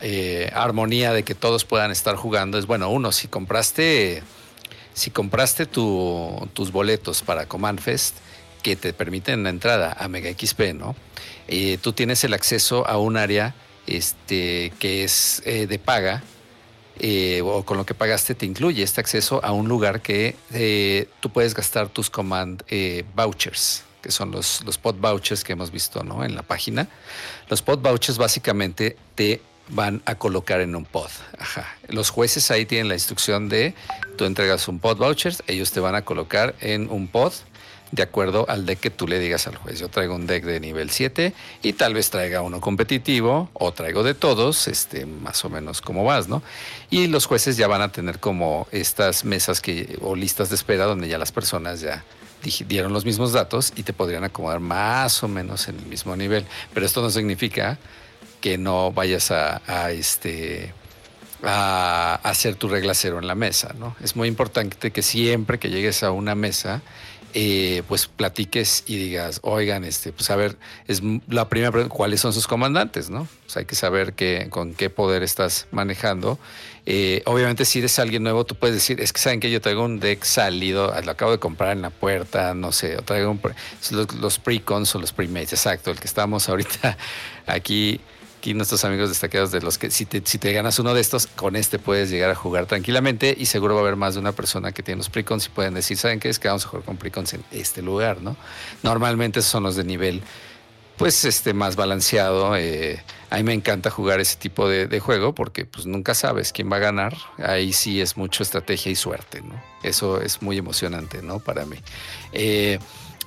[0.00, 4.22] eh, armonía de que todos puedan estar jugando es, bueno, uno, si compraste,
[4.94, 8.16] si compraste tus boletos para Command Fest,
[8.62, 10.96] que te permiten la entrada a Mega XP, ¿no?
[11.46, 13.54] Eh, tú tienes el acceso a un área
[13.86, 16.22] este, que es eh, de paga
[17.00, 21.08] eh, o con lo que pagaste te incluye este acceso a un lugar que eh,
[21.20, 25.70] tú puedes gastar tus command eh, vouchers, que son los, los pod vouchers que hemos
[25.70, 26.24] visto ¿no?
[26.24, 26.88] en la página.
[27.48, 31.10] Los pod vouchers básicamente te van a colocar en un pod.
[31.38, 31.66] Ajá.
[31.88, 33.74] Los jueces ahí tienen la instrucción de
[34.16, 37.32] tú entregas un pod vouchers, ellos te van a colocar en un pod
[37.90, 39.78] de acuerdo al deck que tú le digas al juez.
[39.78, 44.02] Yo traigo un deck de nivel 7 y tal vez traiga uno competitivo o traigo
[44.02, 46.42] de todos, este, más o menos como vas, ¿no?
[46.90, 50.84] Y los jueces ya van a tener como estas mesas que, o listas de espera
[50.84, 52.04] donde ya las personas ya
[52.66, 56.46] dieron los mismos datos y te podrían acomodar más o menos en el mismo nivel.
[56.74, 57.78] Pero esto no significa
[58.40, 60.72] que no vayas a, este
[61.42, 63.96] a hacer tu regla cero en la mesa, ¿no?
[64.02, 66.82] Es muy importante que siempre que llegues a una mesa
[67.34, 72.20] eh, pues platiques y digas, oigan, este, pues a ver, es la primera pregunta, ¿cuáles
[72.20, 73.10] son sus comandantes?
[73.10, 73.28] ¿no?
[73.44, 74.14] Pues hay que saber
[74.50, 76.38] con qué poder estás manejando.
[76.86, 79.84] Eh, obviamente, si eres alguien nuevo, tú puedes decir, es que saben que yo traigo
[79.84, 83.38] un deck salido, lo acabo de comprar en la puerta, no sé, o traigo
[83.90, 86.96] los, los pre-cons o los pre-mates, exacto, el que estamos ahorita
[87.46, 88.00] aquí
[88.48, 91.26] aquí nuestros amigos destacados de los que si te, si te ganas uno de estos,
[91.26, 94.32] con este puedes llegar a jugar tranquilamente y seguro va a haber más de una
[94.32, 96.30] persona que tiene los precons y pueden decir, ¿saben qué?
[96.30, 98.36] Es que vamos a jugar con precons en este lugar, ¿no?
[98.82, 100.22] Normalmente son los de nivel
[100.96, 102.56] pues este más balanceado.
[102.56, 106.72] Eh, a mí me encanta jugar ese tipo de, juego porque pues nunca sabes quién
[106.72, 107.18] va a ganar.
[107.36, 109.62] Ahí sí es mucho estrategia y suerte, ¿no?
[109.82, 111.38] Eso es muy emocionante, ¿no?
[111.38, 111.76] Para mí.
[112.32, 112.78] Eh,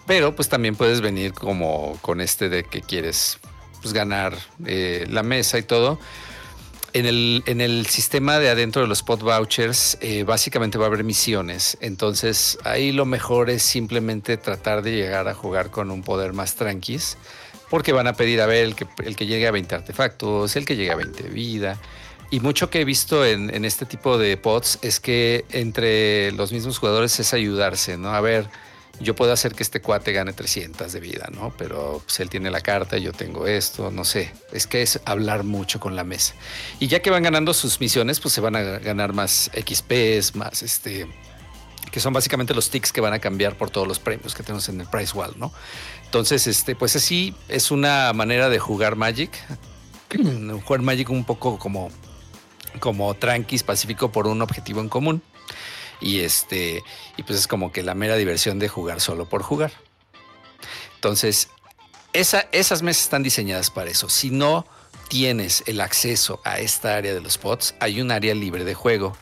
[0.08, 3.38] pero pues también puedes venir como con este de que quieres
[3.82, 6.00] pues, ganar eh, la mesa y todo.
[6.94, 10.88] En el, en el, sistema de adentro de los spot vouchers, eh, básicamente va a
[10.88, 11.78] haber misiones.
[11.80, 16.56] Entonces, ahí lo mejor es simplemente tratar de llegar a jugar con un poder más
[16.56, 17.17] tranquis,
[17.70, 20.65] porque van a pedir a ver el que, el que llegue a 20 artefactos, el
[20.65, 21.80] que llegue a 20 vida.
[22.30, 26.52] Y mucho que he visto en, en este tipo de pods es que entre los
[26.52, 28.13] mismos jugadores es ayudarse, ¿no?
[28.13, 28.50] A ver,
[28.99, 31.54] yo puedo hacer que este cuate gane 300 de vida, ¿no?
[31.58, 34.32] Pero pues, él tiene la carta, yo tengo esto, no sé.
[34.51, 36.36] Es que es hablar mucho con la mesa.
[36.80, 40.62] Y ya que van ganando sus misiones, pues se van a ganar más XPs, más
[40.62, 41.08] este
[41.91, 44.69] que son básicamente los ticks que van a cambiar por todos los premios que tenemos
[44.69, 45.51] en el Price Wall, ¿no?
[46.06, 49.32] Entonces, este, pues así es una manera de jugar Magic.
[50.65, 51.89] jugar Magic un poco como,
[52.80, 55.21] como tranquis, pacífico por un objetivo en común.
[56.02, 56.84] Y este,
[57.18, 59.72] y pues es como que la mera diversión de jugar solo por jugar.
[60.96, 61.50] Entonces,
[62.14, 64.10] esa, esas mesas están diseñadas para eso.
[64.10, 64.66] Si no
[65.08, 69.16] tienes el acceso a esta área de los pods, hay un área libre de juego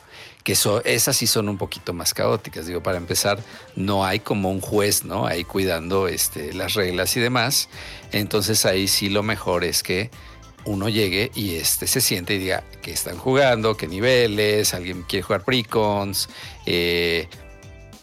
[0.44, 0.52] que
[0.84, 2.66] esas sí son un poquito más caóticas.
[2.66, 3.42] Digo, para empezar,
[3.76, 5.26] no hay como un juez, ¿no?
[5.26, 7.68] Ahí cuidando este, las reglas y demás.
[8.12, 10.10] Entonces ahí sí lo mejor es que
[10.64, 15.22] uno llegue y este se siente y diga que están jugando, qué niveles, alguien quiere
[15.22, 16.28] jugar precons.
[16.66, 17.28] Eh,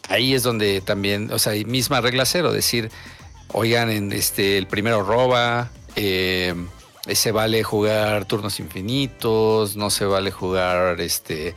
[0.09, 2.89] ahí es donde también, o sea, misma regla cero, decir,
[3.53, 6.53] oigan, en este, el primero roba, eh,
[7.11, 11.55] se vale jugar turnos infinitos, no se vale jugar este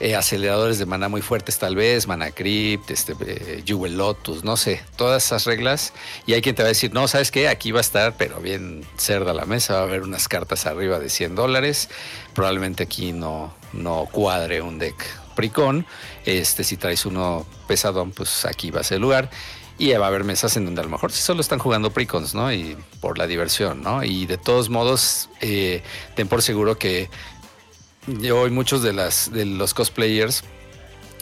[0.00, 4.56] eh, aceleradores de mana muy fuertes tal vez, Mana Crypt, este, eh, Jewel Lotus, no
[4.56, 5.92] sé, todas esas reglas.
[6.26, 7.48] Y hay quien te va a decir, no, ¿sabes qué?
[7.48, 10.98] Aquí va a estar, pero bien cerda la mesa, va a haber unas cartas arriba
[10.98, 11.90] de 100 dólares.
[12.34, 14.96] Probablemente aquí no, no cuadre un deck
[15.36, 15.84] Pricón.
[16.24, 19.30] Este, si traes uno pesadón, pues aquí va a ser el lugar.
[19.76, 22.34] Y va a haber mesas en donde a lo mejor sí solo están jugando precons,
[22.34, 22.52] ¿no?
[22.52, 24.04] Y por la diversión, ¿no?
[24.04, 25.82] Y de todos modos, eh,
[26.16, 27.08] ten por seguro que
[28.06, 30.42] yo y muchos de, las, de los cosplayers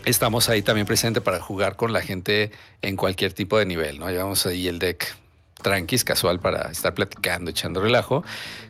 [0.05, 2.51] estamos ahí también presente para jugar con la gente
[2.83, 4.09] en cualquier tipo de nivel, ¿no?
[4.11, 5.17] Llevamos ahí el deck
[5.63, 8.25] tranquis, casual para estar platicando, echando relajo,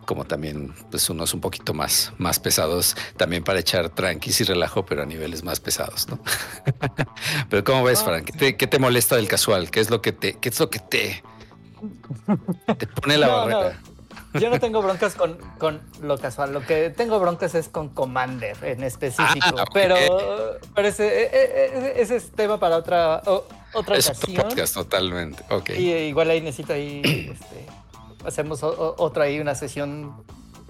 [0.07, 4.87] como también pues unos un poquito más, más pesados, también para echar tranquis y relajo,
[4.87, 6.19] pero a niveles más pesados, ¿no?
[7.51, 8.31] pero ¿cómo ves, Frank?
[8.37, 9.71] ¿Qué te, molesta del casual?
[9.71, 11.23] ¿Qué es lo que te, qué es lo que te,
[12.79, 13.81] te pone la barrera?
[14.41, 16.53] Yo no tengo broncas con, con, lo casual.
[16.53, 19.57] Lo que tengo broncas es con Commander en específico.
[19.59, 19.97] Ah, pero,
[20.75, 23.23] pero ese, e, e, e, ese, es tema para otra,
[23.75, 24.43] otra es ocasión.
[24.43, 25.43] podcast totalmente.
[25.51, 25.79] Okay.
[25.79, 27.67] Y igual ahí necesito ahí este,
[28.25, 30.25] hacemos otra ahí, una sesión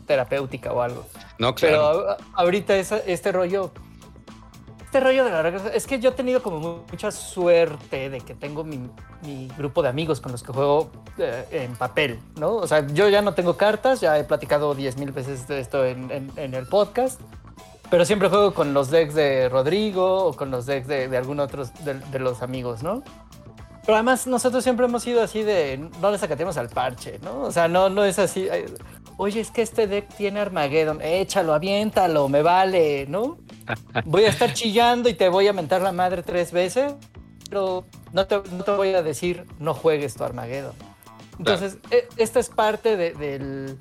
[0.07, 1.07] terapéutica o algo.
[1.39, 2.05] No, claro.
[2.07, 3.73] Pero ahorita este rollo
[4.89, 8.35] este rollo de la regla, es que yo he tenido como mucha suerte de que
[8.35, 8.89] tengo mi,
[9.59, 12.55] grupo de amigos con los que juego eh, en papel, ¿no?
[12.55, 15.85] O sea, yo ya no tengo cartas, ya he platicado 10 mil veces de esto
[15.85, 17.21] en, el podcast,
[17.91, 21.65] pero siempre juego con los decks de Rodrigo o con los decks de, algún otro
[21.85, 23.03] de, los amigos, ¿no?
[23.85, 27.43] Pero además nosotros siempre hemos sido así de no le sacatemos al parche, ¿no?
[27.43, 28.49] O sea, no, no es así.
[29.21, 33.39] Oye, es que este deck tiene Armageddon, échalo, aviéntalo, me vale, ¿no?
[34.05, 36.95] voy a estar chillando y te voy a mentar la madre tres veces,
[37.51, 40.73] pero no te, voy a decir no juegues tu Armageddon.
[41.37, 43.77] Entonces, e, esta es parte de, del,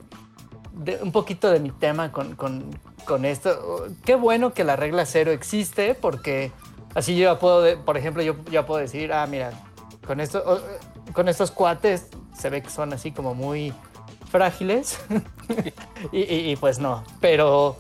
[0.73, 2.71] de un poquito de mi tema con, con,
[3.05, 3.85] con, esto.
[4.03, 6.51] Qué bueno que la regla cero existe, porque
[6.95, 9.51] así yo ya puedo, por ejemplo, yo ya puedo decir, ah, mira,
[10.07, 10.63] con, esto,
[11.13, 13.71] con estos cuates se ve que son así como muy
[14.29, 14.99] frágiles.
[16.11, 17.77] y, y, pues no, pero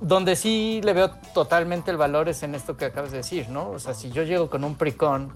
[0.00, 3.70] donde sí le veo totalmente el valor es en esto que acabas de decir, ¿no?
[3.70, 5.32] O sea, si yo llego con un precon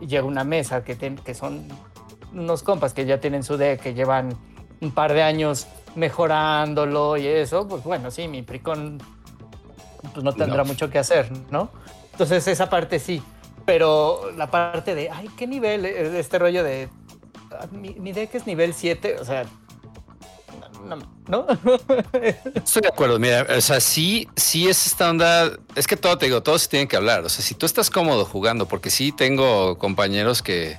[0.00, 1.66] y llego a una mesa que, que son
[2.32, 4.36] unos compas que ya tienen su deck, que llevan
[4.80, 8.98] un par de años mejorándolo y eso, pues bueno, sí, mi precon
[10.12, 11.70] pues no tendrá mucho que hacer, ¿no?
[12.12, 13.22] Entonces esa parte sí,
[13.64, 15.86] pero la parte de, ay, ¿qué nivel?
[15.86, 16.88] Este rollo de,
[17.50, 19.46] ah, mi, mi deck es nivel 7, o sea,
[20.86, 21.46] no,
[22.54, 26.26] Estoy de acuerdo, mira, o sea, sí, sí es esta onda, es que todo te
[26.26, 29.78] digo, todos tienen que hablar, o sea, si tú estás cómodo jugando, porque sí tengo
[29.78, 30.78] compañeros que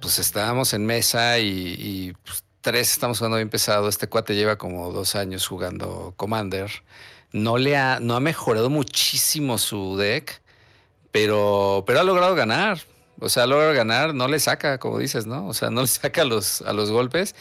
[0.00, 4.92] pues estábamos en mesa y, pues, tres estamos jugando bien pesado, este cuate lleva como
[4.92, 6.70] dos años jugando Commander,
[7.32, 10.42] no le ha, no ha mejorado muchísimo su deck,
[11.12, 12.80] pero, pero ha logrado ganar,
[13.20, 15.46] o sea, ha logrado ganar, no le saca, como dices, ¿no?
[15.46, 17.34] O sea, no le saca los, a los golpes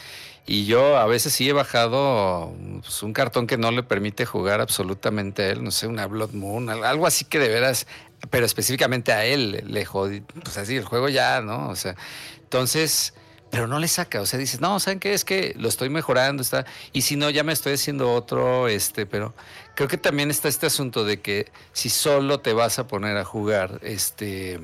[0.49, 4.61] y yo a veces sí he bajado pues, un cartón que no le permite jugar
[4.61, 7.85] absolutamente a él, no sé, una Blood Moon, algo así que de veras,
[8.29, 11.67] pero específicamente a él le jodí, pues así, el juego ya, ¿no?
[11.67, 11.97] O sea,
[12.39, 13.13] entonces,
[13.51, 15.13] pero no le saca, o sea, dices, no, ¿saben qué?
[15.13, 19.05] Es que lo estoy mejorando, está, y si no, ya me estoy haciendo otro, este,
[19.05, 19.33] pero
[19.75, 23.25] creo que también está este asunto de que si solo te vas a poner a
[23.25, 24.61] jugar, este,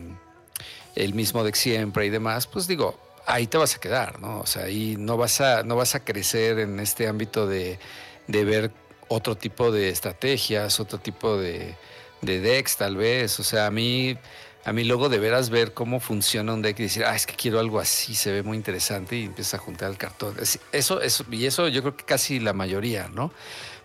[0.96, 4.40] el mismo de siempre y demás, pues digo, ahí te vas a quedar, ¿no?
[4.40, 7.80] O sea, ahí no vas a, no vas a crecer en este ámbito de,
[8.28, 8.72] ver
[9.08, 11.76] otro tipo de estrategias, otro tipo de,
[12.22, 13.40] de, decks, tal vez.
[13.40, 14.18] O sea, a mí,
[14.66, 17.36] a mí luego de veras ver cómo funciona un deck y decir, ah, es que
[17.36, 20.36] quiero algo así, se ve muy interesante y empiezas a juntar el cartón.
[20.72, 23.32] Eso, eso, y eso yo creo que casi la mayoría, ¿no?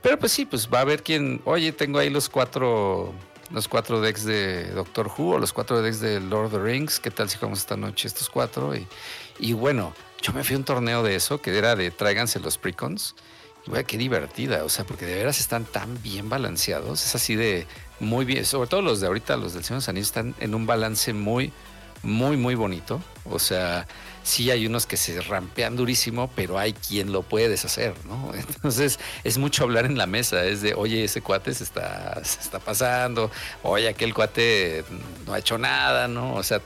[0.02, 3.12] Pero pues sí, pues va a haber quien, oye, tengo ahí los cuatro
[3.50, 7.00] los cuatro decks de Doctor Who o los cuatro decks de Lord of the Rings.
[7.00, 8.74] ¿Qué tal si jugamos esta noche estos cuatro?
[8.74, 8.86] Y,
[9.38, 12.58] y bueno, yo me fui a un torneo de eso, que era de tráiganse los
[12.58, 13.14] precons.
[13.66, 17.04] Y güey, qué divertida, o sea, porque de veras están tan bien balanceados.
[17.04, 17.66] Es así de
[18.00, 21.12] muy bien, sobre todo los de ahorita, los del Señor de están en un balance
[21.12, 21.52] muy,
[22.02, 23.00] muy, muy bonito.
[23.24, 23.86] O sea,
[24.22, 28.32] sí hay unos que se rampean durísimo, pero hay quien lo puede deshacer, ¿no?
[28.34, 32.40] Entonces es mucho hablar en la mesa, es de, oye, ese cuate se está, se
[32.40, 33.30] está pasando,
[33.62, 34.84] oye, aquel cuate
[35.26, 36.34] no ha hecho nada, ¿no?
[36.34, 36.60] O sea,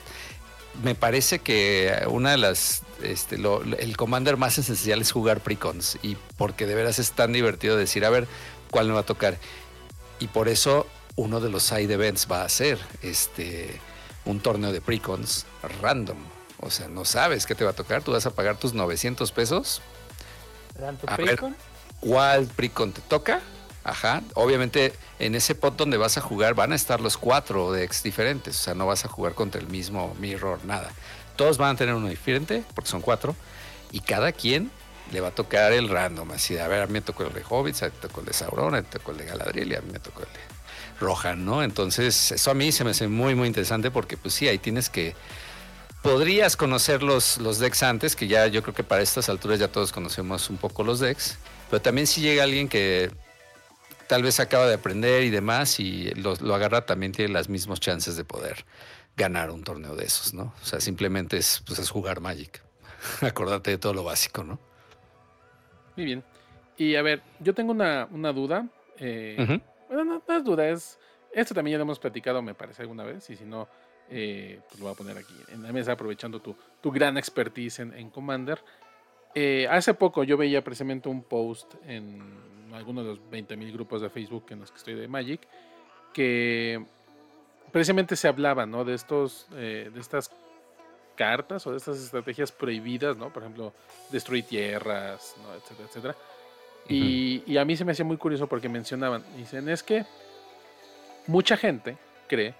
[0.83, 6.17] me parece que una de las, este, el commander más esencial es jugar precons y
[6.37, 8.27] porque de veras es tan divertido decir, a ver,
[8.71, 9.39] ¿cuál me va a tocar?
[10.19, 13.81] Y por eso uno de los side events va a ser este,
[14.25, 15.47] un torneo de precons
[15.81, 16.19] random.
[16.61, 19.33] O sea, no sabes qué te va a tocar, tú vas a pagar tus 900
[19.33, 19.83] pesos.
[21.07, 21.41] a ver
[22.01, 23.41] cuál precon te toca
[23.85, 24.23] Ajá.
[24.35, 28.61] Obviamente, en ese pot donde vas a jugar van a estar los cuatro decks diferentes.
[28.61, 30.90] O sea, no vas a jugar contra el mismo mirror, nada.
[31.37, 33.35] Todos van a tener uno diferente, porque son cuatro.
[33.90, 34.71] Y cada quien
[35.11, 36.31] le va a tocar el random.
[36.33, 38.21] Así de, a ver, a mí me tocó el de Hobbits, a mí me tocó
[38.21, 40.21] el de Sauron, a mí me tocó el de Galadriel y a mí me tocó
[40.21, 40.40] el de
[41.01, 41.62] Rohan, ¿no?
[41.62, 44.88] Entonces, eso a mí se me hace muy, muy interesante porque, pues sí, ahí tienes
[44.88, 45.14] que.
[46.03, 49.68] Podrías conocer los, los decks antes, que ya yo creo que para estas alturas ya
[49.68, 51.38] todos conocemos un poco los decks.
[51.71, 53.11] Pero también si llega alguien que
[54.12, 58.14] tal vez acaba de aprender y demás y lo, agarra, también tiene las mismas chances
[58.14, 58.66] de poder
[59.16, 60.53] ganar un torneo de esos, ¿no?
[60.61, 62.62] O sea, simplemente es, pues, es jugar Magic.
[63.22, 64.59] Acordarte de todo lo básico, ¿no?
[65.96, 66.22] Muy bien.
[66.77, 68.68] Y a ver, yo tengo una, duda.
[68.98, 70.98] Eh, Bueno, no, es duda, es.
[71.33, 73.31] Esto también ya lo hemos platicado, me parece, alguna vez.
[73.31, 73.66] Y si no,
[74.11, 77.79] eh, pues lo voy a poner aquí en la mesa, aprovechando tu, tu gran expertise
[77.79, 78.62] en, en Commander.
[79.35, 84.11] Eh, hace poco yo veía precisamente un post en algunos de los 20.000 grupos de
[84.11, 85.41] Facebook en los que estoy de Magic,
[86.13, 86.85] que
[87.71, 88.85] precisamente se hablaba, ¿no?
[88.85, 90.31] De estos, eh, de estas
[91.17, 93.33] cartas o de estas estrategias prohibidas, ¿no?
[93.33, 93.73] Por ejemplo,
[94.11, 95.55] destruir tierras, ¿no?
[95.55, 96.17] etcétera, etcétera.
[96.89, 100.05] y, a mí se me hacía muy curioso porque mencionaban, dicen, es que
[101.27, 101.97] mucha gente
[102.29, 102.55] cree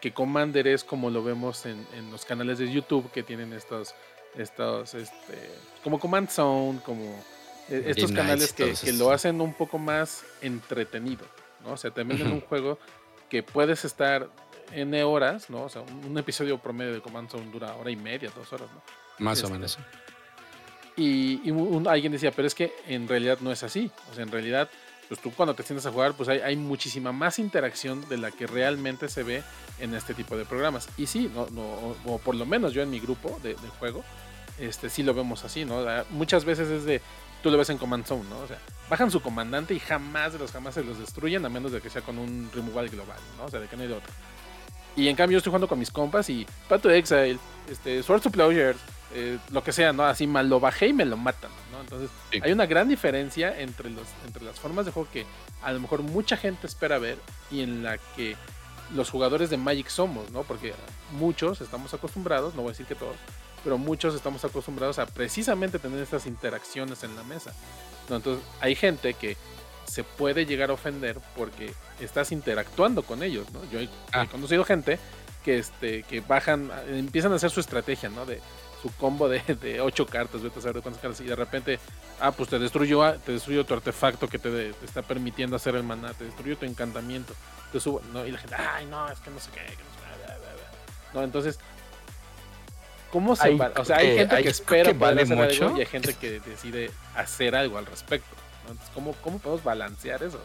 [0.00, 3.94] que Commander es como lo vemos en, en los canales de YouTube que tienen estos,
[4.36, 5.50] estos, este,
[5.84, 7.22] como Command Zone, como
[7.70, 11.24] estos canales que, lo hacen un poco más entretenido,
[11.64, 11.72] ¿no?
[11.72, 12.78] O sea, te venden un juego
[13.28, 14.28] que puedes estar
[14.72, 15.62] N horas, ¿no?
[15.62, 18.82] O sea, un, episodio promedio de Command Zone dura hora y media, dos horas, ¿no?
[19.24, 19.78] Más o este, menos.
[20.96, 21.40] Y,
[21.88, 23.90] alguien decía, pero es que en realidad no es así.
[24.10, 24.68] O sea, en realidad,
[25.08, 28.46] pues tú cuando te sientas a jugar, pues hay, muchísima más interacción de la que
[28.46, 29.42] realmente se ve
[29.78, 30.88] en este tipo de programas.
[30.96, 34.04] Y sí, no, no, o por lo menos yo en mi grupo de, de juego,
[34.58, 35.84] este, sí lo vemos así, ¿no?
[36.10, 37.00] Muchas veces es de,
[37.42, 38.38] tú lo ves en Command Zone, ¿no?
[38.38, 41.72] O sea, bajan su comandante y jamás de los jamás se los destruyen a menos
[41.72, 43.44] de que sea con un removal global, ¿no?
[43.44, 44.12] O sea, de que no hay de otro.
[44.96, 47.38] Y en cambio yo estoy jugando con mis compas y Path to Exile,
[47.70, 48.76] este, Sword to Plowshare,
[49.14, 50.04] eh, lo que sea, ¿no?
[50.04, 51.80] Así mal lo bajé y me lo matan, ¿no?
[51.80, 52.10] Entonces
[52.42, 55.26] hay una gran diferencia entre, los, entre las formas de juego que
[55.62, 57.18] a lo mejor mucha gente espera ver
[57.50, 58.36] y en la que
[58.94, 60.42] los jugadores de Magic somos, ¿no?
[60.42, 60.74] Porque
[61.12, 63.16] muchos estamos acostumbrados, no voy a decir que todos,
[63.62, 67.52] pero muchos estamos acostumbrados a precisamente tener estas interacciones en la mesa.
[68.08, 69.36] Entonces hay gente que
[69.86, 73.60] se puede llegar a ofender porque estás interactuando con ellos, ¿no?
[73.70, 74.26] Yo he, ah.
[74.26, 74.98] conocido gente
[75.44, 78.24] que, este, que bajan, empiezan a hacer su estrategia, ¿no?
[78.24, 78.40] De
[78.80, 81.78] su combo de, de ocho cartas, vete a saber cuántas cartas, y de repente,
[82.20, 86.14] ah, pues te destruyó, te destruyó tu artefacto que te, está permitiendo hacer el maná,
[86.14, 87.34] te destruyó tu encantamiento,
[87.72, 88.24] te subo, ¿no?
[88.26, 90.10] Y la gente, ay, no, es que no sé qué, que no sé qué,
[91.14, 91.22] ¿no?
[91.24, 91.58] Entonces,
[93.10, 93.72] ¿Cómo se va?
[93.76, 95.76] O sea, hay gente que espera vale mucho.
[95.76, 98.36] y hay gente que decide hacer algo al respecto.
[98.94, 100.40] ¿cómo, ¿cómo, podemos balancear eso?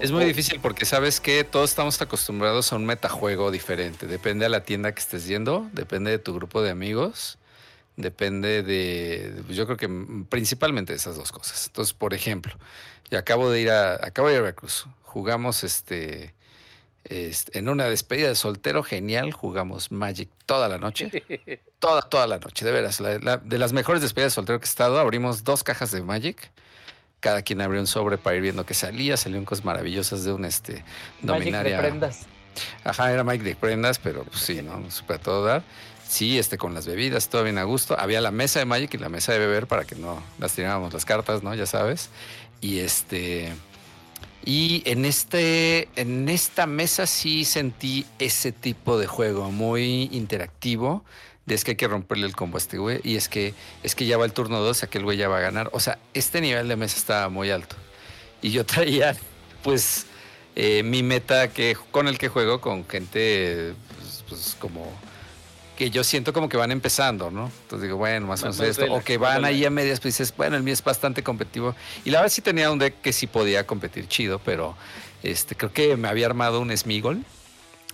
[0.00, 4.06] es muy difícil porque sabes que todos estamos acostumbrados a un metajuego diferente.
[4.06, 7.38] Depende de la tienda que estés yendo, depende de tu grupo de amigos,
[7.96, 9.34] depende de.
[9.50, 9.88] Yo creo que
[10.28, 11.66] principalmente de esas dos cosas.
[11.66, 12.54] Entonces, por ejemplo,
[13.10, 13.94] yo acabo de ir a.
[13.94, 14.86] Acabo de ir a Veracruz.
[15.02, 16.34] Jugamos este
[17.08, 21.22] este, en una despedida de soltero genial, jugamos Magic toda la noche.
[21.78, 23.00] toda, toda la noche, de veras.
[23.00, 26.50] de las mejores despedidas de soltero que he estado, abrimos dos cajas de Magic.
[27.20, 29.16] Cada quien abrió un sobre para ir viendo qué salía.
[29.16, 30.84] Salieron cosas maravillosas de un este,
[31.22, 31.76] dominaria.
[31.76, 32.26] Magic de prendas.
[32.84, 34.90] Ajá, era Magic de prendas, pero pues, sí, ¿no?
[34.90, 35.62] Super todo dar.
[36.08, 37.98] Sí, este, con las bebidas, todo bien a gusto.
[37.98, 40.92] Había la mesa de Magic y la mesa de beber para que no las tiráramos
[40.92, 41.54] las cartas, ¿no?
[41.54, 42.10] Ya sabes.
[42.60, 43.52] Y este.
[44.46, 51.04] Y en, este, en esta mesa sí sentí ese tipo de juego muy interactivo.
[51.46, 53.00] De es que hay que romperle el combo a este güey.
[53.02, 55.40] Y es que, es que ya va el turno 2, aquel güey ya va a
[55.40, 55.68] ganar.
[55.72, 57.74] O sea, este nivel de mesa estaba muy alto.
[58.40, 59.16] Y yo traía,
[59.64, 60.06] pues,
[60.54, 64.92] eh, mi meta que, con el que juego con gente, pues, pues como
[65.76, 67.50] que yo siento como que van empezando, ¿no?
[67.62, 68.92] Entonces digo, bueno, más o menos esto.
[68.92, 71.74] o que van ahí a medias, pues dices, bueno, el mío es bastante competitivo.
[72.04, 74.76] Y la verdad sí tenía un deck que sí podía competir chido, pero
[75.22, 77.24] este, creo que me había armado un Smigol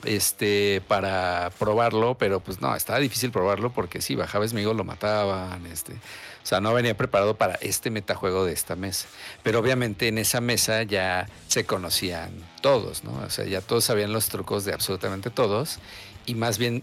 [0.05, 5.67] este, para probarlo, pero pues no, estaba difícil probarlo porque si bajaba Smigol lo mataban,
[5.67, 5.95] este.
[5.95, 9.07] O sea, no venía preparado para este metajuego de esta mesa.
[9.45, 13.13] Pero obviamente en esa mesa ya se conocían todos, ¿no?
[13.25, 15.79] O sea, ya todos sabían los trucos de absolutamente todos.
[16.27, 16.83] Y más bien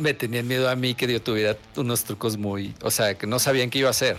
[0.00, 3.38] me tenían miedo a mí que yo tuviera unos trucos muy, o sea, que no
[3.38, 4.18] sabían qué iba a hacer.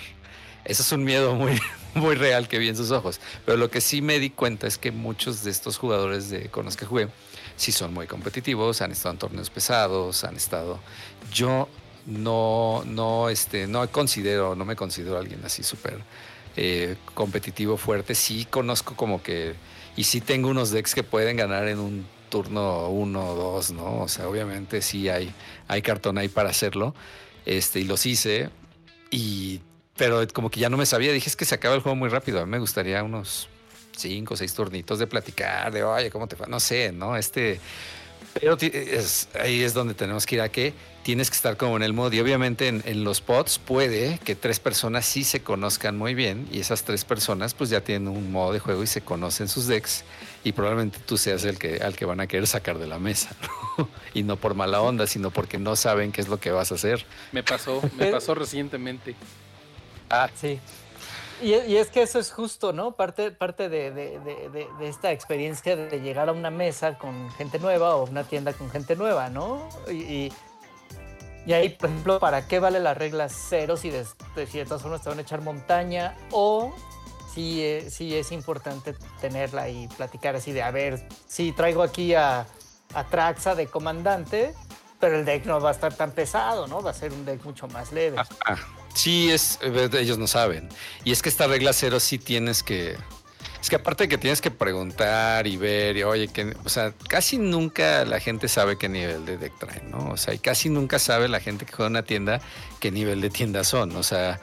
[0.64, 1.60] Eso es un miedo muy,
[1.96, 3.20] muy real que vi en sus ojos.
[3.46, 6.66] Pero lo que sí me di cuenta es que muchos de estos jugadores de, con
[6.66, 7.08] los que jugué
[7.56, 10.80] sí son muy competitivos, han estado en torneos pesados, han estado.
[11.34, 11.68] Yo
[12.06, 16.00] no, no, este, no considero, no me considero alguien así súper
[16.58, 19.54] eh, competitivo fuerte, sí conozco como que,
[19.96, 24.02] y sí tengo unos decks que pueden ganar en un turno uno o dos, ¿no?
[24.02, 25.32] O sea, obviamente sí hay,
[25.68, 26.96] hay cartón ahí para hacerlo,
[27.46, 28.50] este, y los hice,
[29.12, 29.62] y,
[29.96, 32.10] pero como que ya no me sabía, dije, es que se acaba el juego muy
[32.10, 33.48] rápido, a mí me gustaría unos
[33.96, 36.48] cinco o seis turnitos de platicar, de, oye, ¿cómo te fue?
[36.48, 37.16] No sé, ¿no?
[37.16, 37.60] Este,
[38.34, 38.58] pero
[39.40, 40.74] ahí es donde tenemos que ir a que
[41.04, 42.14] tienes que estar como en el modo.
[42.14, 46.60] Y obviamente en, los pods puede que tres personas sí se conozcan muy bien y
[46.60, 50.04] esas tres personas pues ya tienen un modo de juego y se conocen sus decks
[50.44, 53.32] y probablemente tú seas el que al que van a querer sacar de la mesa.
[54.14, 56.76] y no por mala onda, sino porque no saben qué es lo que vas a
[56.76, 57.06] hacer.
[57.32, 59.16] Me pasó, me pasó recientemente.
[60.10, 60.60] Ah, sí.
[61.42, 62.92] Y, es que eso es justo, ¿no?
[62.92, 64.20] Parte, parte de,
[64.82, 68.96] esta experiencia de llegar a una mesa con gente nueva o una tienda con gente
[68.96, 69.68] nueva, ¿no?
[69.90, 70.34] Y, y,
[71.50, 74.06] ahí, por ejemplo, ¿para qué vale la regla cero si de,
[74.48, 76.16] ciertas formas te van a echar montaña?
[76.32, 76.74] O
[77.34, 82.46] si, si es importante tenerla y platicar así de, a ver, si traigo aquí a,
[82.94, 84.54] a Traxa de comandante,
[85.00, 86.82] pero el deck no va a estar tan pesado, ¿no?
[86.82, 88.18] Va a ser un deck mucho más leve.
[88.46, 88.56] Ah,
[88.94, 90.70] Sí, es, eh, ellos no saben.
[91.04, 92.98] Y es que esta regla cero sí tienes que...
[93.62, 96.94] Es que aparte de que tienes que preguntar y ver, y oye, que, o sea,
[97.08, 100.10] casi nunca la gente sabe qué nivel de deck traen, ¿no?
[100.10, 102.42] O sea, y casi nunca sabe la gente que juega en una tienda
[102.80, 103.96] qué nivel de tienda son.
[103.96, 104.40] O sea,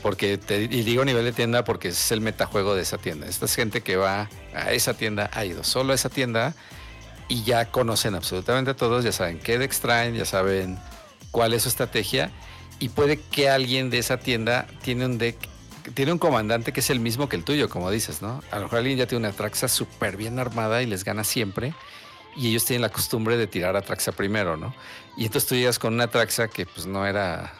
[0.00, 3.26] porque te, y digo nivel de tienda porque es el metajuego de esa tienda.
[3.26, 6.54] Esta es gente que va a esa tienda, ha ido solo a esa tienda
[7.28, 10.78] y ya conocen absolutamente todos, ya saben qué deck traen, ya saben
[11.30, 12.30] cuál es su estrategia
[12.78, 15.36] y puede que alguien de esa tienda tiene un deck,
[15.94, 18.42] tiene un comandante que es el mismo que el tuyo, como dices, ¿no?
[18.50, 21.74] A lo mejor alguien ya tiene una Traxa súper bien armada y les gana siempre.
[22.36, 24.74] Y ellos tienen la costumbre de tirar a Traxa primero, ¿no?
[25.16, 27.52] Y entonces tú llegas con una Traxa que pues no era,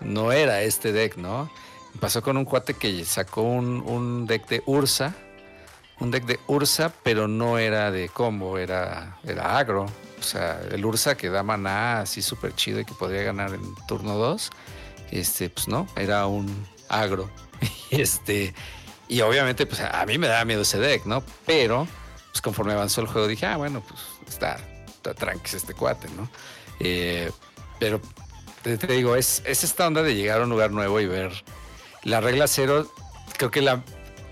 [0.00, 1.50] no era este deck, ¿no?
[2.00, 5.14] Pasó con un cuate que sacó un, deck de Ursa,
[5.98, 9.86] un deck de Ursa, pero no era de combo, era, era agro.
[10.18, 13.74] O sea, el Ursa que da maná así súper chido y que podría ganar en
[13.86, 14.50] turno 2,
[15.10, 17.30] este, pues no, era un agro.
[17.90, 18.54] este,
[19.08, 21.22] y obviamente, pues a mí me daba miedo ese deck, ¿no?
[21.46, 21.88] Pero,
[22.30, 26.28] pues conforme avanzó el juego dije, ah, bueno, pues está, está tranqui este cuate, ¿no?
[26.80, 27.30] Eh,
[27.78, 28.00] pero
[28.62, 31.32] te, digo, es, es esta onda de llegar a un lugar nuevo y ver
[32.02, 32.92] la regla cero.
[33.36, 33.82] Creo que la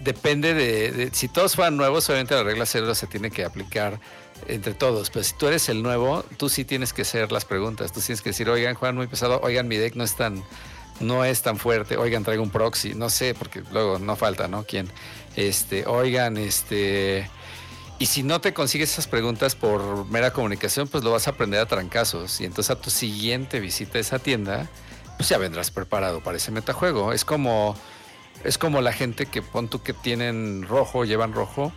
[0.00, 3.98] depende de, de si todos fueran nuevos, obviamente la regla cero se tiene que aplicar
[4.46, 5.10] entre todos.
[5.10, 7.92] Pero si tú eres el nuevo, tú sí tienes que hacer las preguntas.
[7.92, 10.44] Tú tienes que decir, oigan, Juan, muy pesado, oigan, mi deck no es tan,
[11.00, 14.64] no es tan fuerte, oigan, traigo un proxy, no sé, porque luego no falta, ¿no?
[14.64, 14.88] ¿Quién?
[15.36, 17.28] Este, oigan, este.
[17.98, 21.60] Y si no te consigues esas preguntas por mera comunicación, pues lo vas a aprender
[21.60, 22.40] a trancazos.
[22.40, 24.68] Y entonces a tu siguiente visita a esa tienda,
[25.16, 27.12] pues ya vendrás preparado para ese metajuego.
[27.12, 27.74] Es como,
[28.44, 31.72] es como la gente que pon tú que tienen rojo, llevan rojo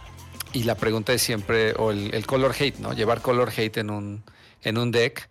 [0.51, 2.93] y la pregunta es siempre, o el, color hate, ¿no?
[2.93, 4.23] Llevar color hate en un,
[4.63, 5.29] en un deck,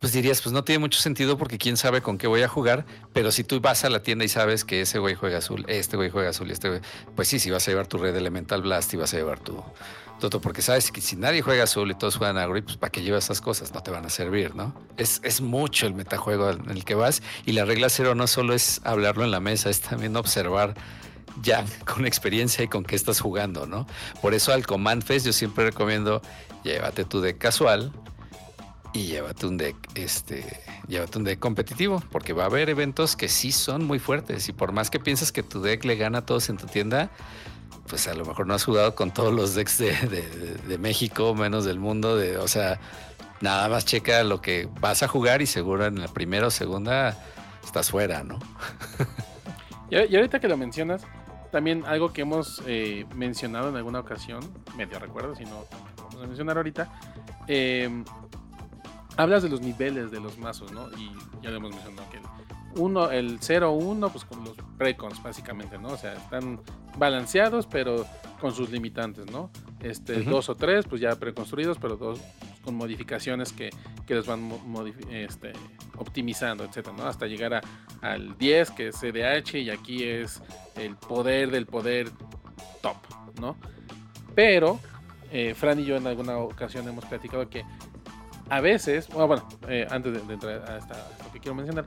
[0.00, 2.86] pues dirías, pues no tiene mucho sentido porque quién sabe con qué voy a jugar,
[3.12, 5.96] pero si tú vas a la tienda y sabes que ese güey juega azul, este
[5.96, 6.80] güey juega azul y este güey,
[7.14, 9.62] pues sí, sí vas a llevar tu red Elemental Blast y vas a llevar tu
[10.18, 13.02] todo, porque sabes que si nadie juega azul y todos juegan agro, pues para qué
[13.02, 14.74] llevas esas cosas, no te van a servir, ¿no?
[14.96, 18.54] Es, es mucho el metajuego en el que vas y la regla cero no solo
[18.54, 20.74] es hablarlo en la mesa, es también observar
[21.42, 23.86] ya con experiencia y con qué estás jugando, ¿no?
[24.20, 26.22] Por eso al Command Fest yo siempre recomiendo
[26.64, 27.90] llévate tu deck casual
[28.92, 30.44] y llévate un deck, este,
[30.88, 34.52] llévate un deck competitivo, porque va a haber eventos que sí son muy fuertes y
[34.52, 37.10] por más que piensas que tu deck le gana a todos en tu tienda,
[37.86, 41.78] pues a lo mejor no has jugado con todos los decks de, México, menos del
[41.78, 42.80] mundo, de, o sea,
[43.40, 47.16] nada más checa lo que vas a jugar y seguro en la primera o segunda
[47.64, 48.38] estás fuera, ¿no?
[49.90, 51.02] y ahorita que lo mencionas,
[51.50, 54.40] también algo que hemos eh, mencionado en alguna ocasión,
[54.76, 55.64] medio recuerdo, si no
[55.96, 56.88] vamos a mencionar ahorita.
[57.46, 58.04] Em,
[59.20, 60.90] hablas de los niveles de los mazos, ¿no?
[60.92, 61.10] Y
[61.42, 62.22] ya lo hemos mencionado que el,
[62.76, 65.88] uno, el 0-1, pues con los precons, básicamente, ¿no?
[65.88, 66.60] O sea, están
[66.96, 68.06] balanceados, pero
[68.40, 69.50] con sus limitantes, ¿no?
[69.80, 72.20] Este, dos o tres, pues ya preconstruidos, pero dos
[72.62, 73.70] con modificaciones que,
[74.06, 74.50] que los van
[75.10, 75.52] este,
[75.96, 77.06] optimizando, etcétera, ¿no?
[77.06, 77.60] Hasta llegar a,
[78.02, 80.42] al 10, que es CDH, y aquí es
[80.76, 82.10] el poder del poder
[82.82, 82.96] top,
[83.40, 83.56] ¿no?
[84.34, 84.78] Pero,
[85.32, 87.64] eh, Fran y yo en alguna ocasión hemos platicado que
[88.50, 90.94] a veces, bueno, eh, antes de, entrar a, esta,
[91.24, 91.86] lo que quiero mencionar,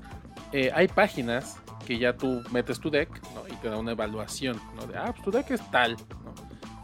[0.51, 3.47] eh, hay páginas que ya tú metes tu deck ¿no?
[3.47, 4.87] y te da una evaluación, ¿no?
[4.87, 5.97] De, ah, pues tu deck es tal,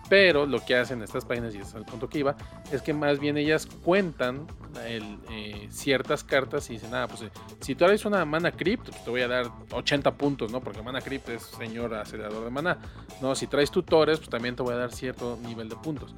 [0.10, 2.36] pero lo que hacen estas páginas, y es el punto que iba,
[2.72, 7.76] es que más bien ellas cuentan eh, ciertas cartas y dicen, nada, pues eh, si
[7.76, 10.62] tú traes una mana crypt, pues, te voy a dar 80 puntos, ¿no?
[10.62, 12.80] Porque mana crypt es señor acelerador de mana.
[13.22, 16.16] No, si traes tutores, pues también te voy a dar cierto nivel de puntos.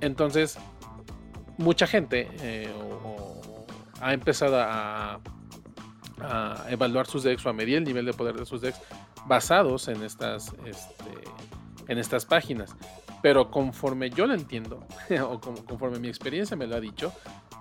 [0.00, 0.58] Entonces,
[1.58, 2.28] mucha gente
[4.00, 5.20] ha empezado a,
[6.68, 8.80] evaluar sus decks o a medir el nivel de poder de sus decks
[9.26, 11.10] basados en estas, este,
[11.88, 12.76] en estas páginas.
[13.22, 14.86] Pero conforme yo lo entiendo,
[15.22, 17.12] o conforme mi experiencia me lo ha dicho,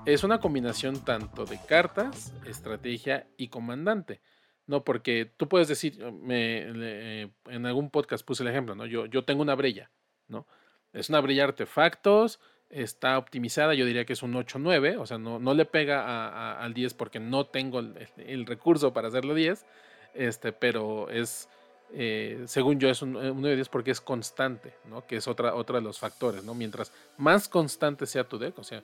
[0.06, 4.22] es una combinación tanto de cartas, estrategia y comandante.
[4.68, 4.84] ¿no?
[4.84, 8.86] Porque tú puedes decir, me, en algún podcast puse el ejemplo, ¿no?
[8.86, 9.92] Yo, yo tengo una brella,
[10.28, 10.48] ¿no?
[10.94, 12.40] Es una brella artefactos,
[12.72, 16.74] está optimizada, yo diría que es un 8-9, o sea, no, no le pega al
[16.74, 19.66] 10 porque no tengo el, recurso para hacerlo 10,
[20.14, 21.50] este, pero es,
[21.94, 25.06] eh, según yo, es un, 9-10 porque es constante, ¿no?
[25.06, 26.54] Que es otra, otra de los factores, ¿no?
[26.54, 28.82] Mientras más constante sea tu deck, o sea,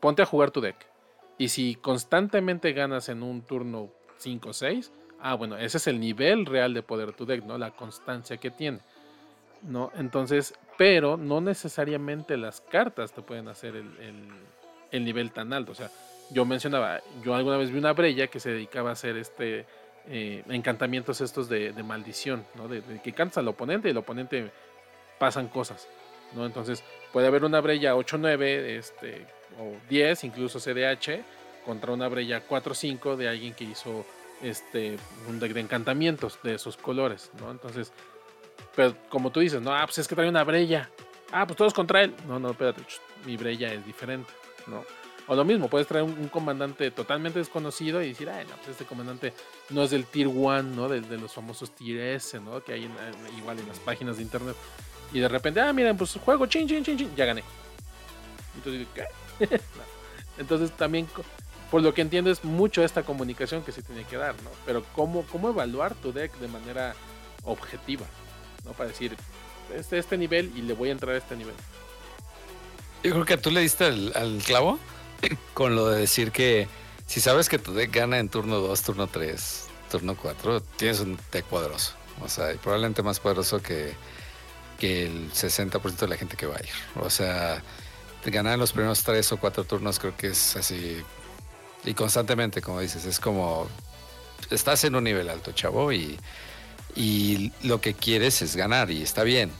[0.00, 0.76] ponte a jugar tu deck.
[1.36, 5.98] Y si constantemente ganas en un turno 5 o 6, ah, bueno, ese es el
[5.98, 7.58] nivel real de poder de tu deck, ¿no?
[7.58, 8.80] La constancia que tiene.
[9.64, 9.90] ¿no?
[9.96, 15.72] Entonces, pero no necesariamente las cartas te pueden hacer el, nivel tan alto.
[15.72, 15.90] O sea,
[16.30, 19.66] yo mencionaba, yo alguna vez vi una brella que se dedicaba a hacer este
[20.08, 22.68] eh, encantamientos estos de, maldición, ¿no?
[22.68, 24.50] De, que cantas al oponente y el oponente
[25.18, 25.88] pasan cosas,
[26.34, 26.46] ¿no?
[26.46, 28.42] Entonces, puede haber una brella 8-9,
[28.78, 29.26] este,
[29.58, 31.22] o 10, incluso CDH,
[31.64, 34.04] contra una brella 4-5 de alguien que hizo
[34.42, 34.98] este,
[35.28, 37.50] un deck de encantamientos de esos colores, ¿no?
[37.50, 37.92] Entonces,
[38.74, 40.90] pero como tú dices, no, ah, pues es que trae una brella.
[41.32, 42.14] Ah, pues todos contra él.
[42.26, 42.82] No, no, espérate,
[43.24, 44.32] mi brella es diferente,
[44.66, 44.84] ¿no?
[45.26, 48.84] O lo mismo, puedes traer un, comandante totalmente desconocido y decir, ay, no, pues este
[48.84, 49.32] comandante
[49.70, 50.88] no es del Tier 1, ¿no?
[50.88, 52.62] De, los famosos Tier S, ¿no?
[52.62, 52.90] Que hay
[53.38, 54.54] igual en las páginas de internet.
[55.12, 57.42] Y de repente, ah, miren, pues juego, chin, chin, chin, chin, ya gané.
[58.56, 59.48] Entonces, ¿qué?
[60.38, 61.08] Entonces también,
[61.70, 64.50] por lo que entiendo, es mucho esta comunicación que se tiene que dar, ¿no?
[64.66, 66.94] Pero cómo, cómo evaluar tu deck de manera
[67.44, 68.06] objetiva.
[68.64, 68.72] ¿No?
[68.72, 69.16] Para decir,
[69.74, 71.54] este, este nivel y le voy a entrar a este nivel.
[73.02, 74.78] Yo creo que tú le diste al, clavo
[75.54, 76.68] con lo de decir que
[77.06, 81.18] si sabes que tu deck gana en turno 2, turno 3, turno 4, tienes un
[81.30, 81.94] deck poderoso.
[82.22, 83.94] O sea, probablemente más poderoso que,
[84.78, 86.70] que el 60% de la gente que va a ir.
[86.96, 87.62] O sea,
[88.24, 91.02] ganar en los primeros 3 o 4 turnos creo que es así.
[91.84, 93.68] Y constantemente, como dices, es como.
[94.50, 96.18] Estás en un nivel alto, chavo, y
[96.96, 99.50] y lo que quieres es ganar y está bien.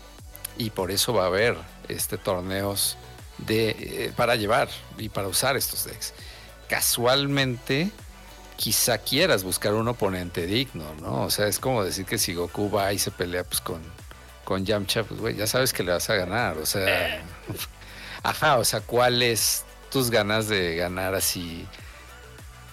[0.57, 1.57] Y por eso va a haber
[1.89, 2.97] este torneos
[3.39, 4.69] de, eh, para llevar
[4.99, 6.15] y para usar estos decks.
[6.69, 7.91] Casualmente,
[8.57, 11.25] quizá quieras buscar un oponente digno, ¿no?
[11.25, 13.83] O sea, es como decir que si Goku va y se pelea pues con,
[14.45, 16.59] con Yamcha, pues güey, ya sabes que le vas a ganar.
[16.59, 17.23] O sea,
[18.23, 21.67] ajá, o sea, ¿cuáles tus ganas de ganar así?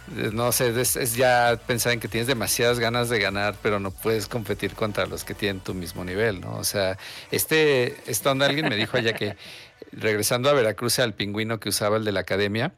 [0.08, 4.28] No sé, es, ya pensar en que tienes demasiadas ganas de ganar, pero no puedes
[4.28, 6.56] competir contra los que tienen tu mismo nivel, ¿no?
[6.56, 6.98] O sea,
[7.32, 9.36] este, esta onda alguien me dijo allá que
[9.92, 12.74] regresando a Veracruz al pingüino que usaba el de la academia,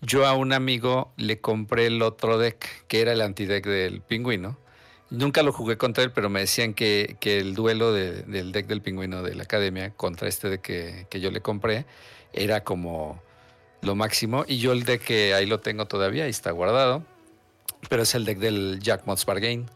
[0.00, 4.58] yo a un amigo le compré el otro deck, que era el antideck del pingüino.
[5.10, 9.22] Nunca lo jugué contra él, pero me decían que, el duelo del deck del pingüino
[9.22, 11.86] de la academia contra este de que, que yo le compré
[12.32, 13.22] era como
[13.84, 14.44] lo máximo.
[14.46, 17.04] Y yo el deck que ahí lo tengo todavía, ahí está guardado.
[17.88, 19.70] Pero es el deck del Jack Mods Bargain,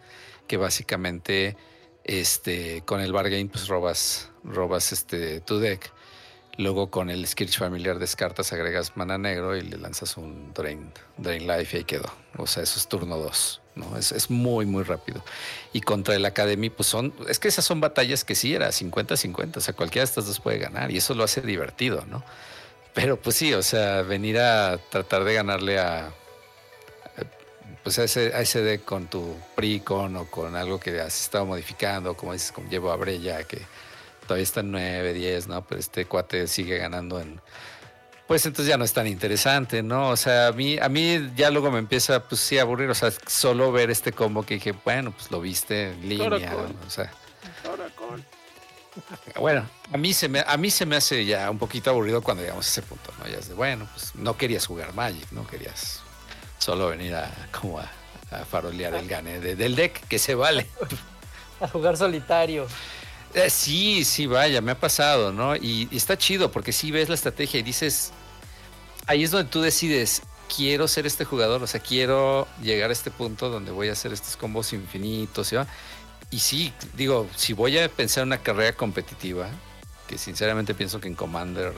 [0.46, 1.56] que básicamente
[2.04, 5.92] este, con el Bargain pues robas, robas este, tu deck.
[6.56, 11.46] Luego con el Skirch familiar descartas, agregas mana negro y le lanzas un Drain, Drain
[11.46, 12.10] Life y ahí quedó.
[12.36, 13.60] O sea, eso es turno 2.
[13.76, 13.96] ¿no?
[13.96, 15.24] Es, es, muy, muy rápido.
[15.72, 19.58] Y contra el Academy, pues son, es que esas son batallas que sí era 50-50,
[19.58, 22.24] o sea, cualquiera de estas dos puede ganar y eso lo hace divertido, ¿no?
[23.00, 26.12] Pero pues sí, o sea, venir a tratar de ganarle a
[27.84, 31.46] pues a ese, a ese deck con tu Precon o con algo que has estado
[31.46, 33.60] modificando, como dices, como llevo a Breya, que
[34.26, 35.64] todavía está en 9, 10, ¿no?
[35.64, 37.40] Pero este cuate sigue ganando en.
[38.26, 40.08] Pues entonces ya no es tan interesante, ¿no?
[40.08, 42.90] O sea, a mí, a mí ya luego me empieza, pues sí, a aburrir.
[42.90, 46.52] O sea, solo ver este combo que dije, bueno, pues lo viste en línea,
[46.84, 47.12] o sea.
[49.38, 52.42] Bueno, a mí, se me, a mí se me hace ya un poquito aburrido cuando
[52.42, 53.26] llegamos a ese punto, ¿no?
[53.26, 56.00] Ya es de, bueno, pues no querías jugar Magic, no querías
[56.58, 57.88] solo venir a, como a,
[58.50, 60.66] farolear el gane del deck, que se vale.
[61.60, 62.68] A jugar solitario.
[63.34, 65.56] Eh, sí, sí, vaya, me ha pasado, ¿no?
[65.56, 68.12] Y, está chido porque si ves la estrategia y dices,
[69.06, 70.22] ahí es donde tú decides,
[70.54, 74.12] quiero ser este jugador, o sea, quiero llegar a este punto donde voy a hacer
[74.12, 75.56] estos combos infinitos, ¿sí?
[76.30, 79.48] Y sí, digo, si voy a pensar en una carrera competitiva,
[80.06, 81.72] que sinceramente pienso que en Commander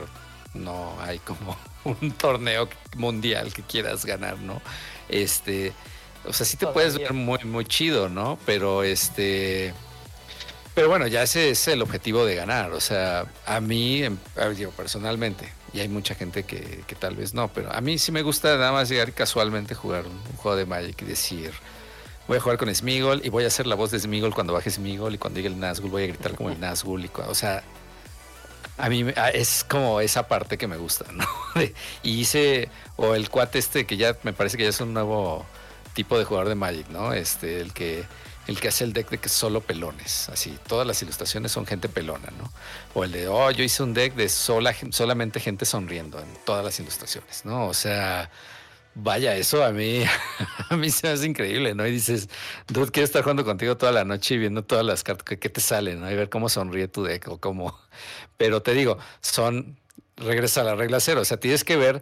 [0.53, 4.61] no hay como un torneo mundial que quieras ganar, ¿no?
[5.09, 5.73] Este,
[6.25, 8.37] o sea, sí te puedes ver muy, muy chido, ¿no?
[8.45, 9.73] Pero este,
[10.73, 12.71] pero bueno, ya ese es el objetivo de ganar.
[12.71, 14.03] O sea, a mí,
[14.55, 18.11] digo, personalmente, y hay mucha gente que, que, tal vez no, pero a mí sí
[18.11, 21.51] me gusta nada más llegar casualmente jugar un, juego de Magic y decir,
[22.31, 24.71] voy a jugar con Smigol y voy a hacer la voz de Smigol cuando baje
[24.71, 27.03] Smigol y cuando llegue el Nazgul voy a gritar como el Nazgul.
[27.03, 27.61] Y, o sea,
[28.77, 31.25] a mí es como esa parte que me gusta, ¿no?
[32.03, 35.45] y hice, o el cuate este que ya me parece que ya es un nuevo
[35.93, 37.11] tipo de jugador de Magic, ¿no?
[37.11, 38.05] Este, el que
[38.47, 41.89] el que hace el deck de que solo pelones, así, todas las ilustraciones son gente
[41.89, 42.49] pelona, ¿no?
[42.93, 46.63] O el de, oh, yo hice un deck de sola, solamente gente sonriendo en todas
[46.63, 47.67] las ilustraciones, ¿no?
[47.67, 48.29] O sea,
[48.95, 50.03] vaya, eso a mí,
[50.69, 51.85] a mí se me hace increíble, ¿no?
[51.87, 52.29] Y dices,
[52.67, 55.61] dude, quiero estar jugando contigo toda la noche y viendo todas las cartas, que, te
[55.61, 56.11] salen, ¿no?
[56.11, 57.77] Y ver cómo sonríe tu deck o cómo...
[58.37, 59.77] Pero te digo, son,
[60.17, 62.01] regresa a la regla cero, o sea, tienes que ver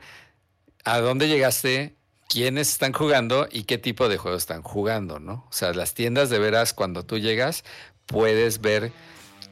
[0.85, 1.95] a dónde llegaste
[2.27, 5.45] quiénes están jugando y qué tipo de juegos están jugando, ¿no?
[5.49, 7.63] O sea, las tiendas de veras, cuando tú llegas,
[8.05, 8.91] puedes ver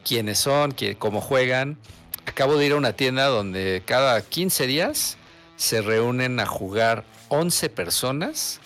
[0.05, 1.77] quiénes son, cómo juegan.
[2.25, 5.17] Acabo de ir a una tienda donde cada 15 días
[5.55, 8.59] se reúnen a jugar 11 personas,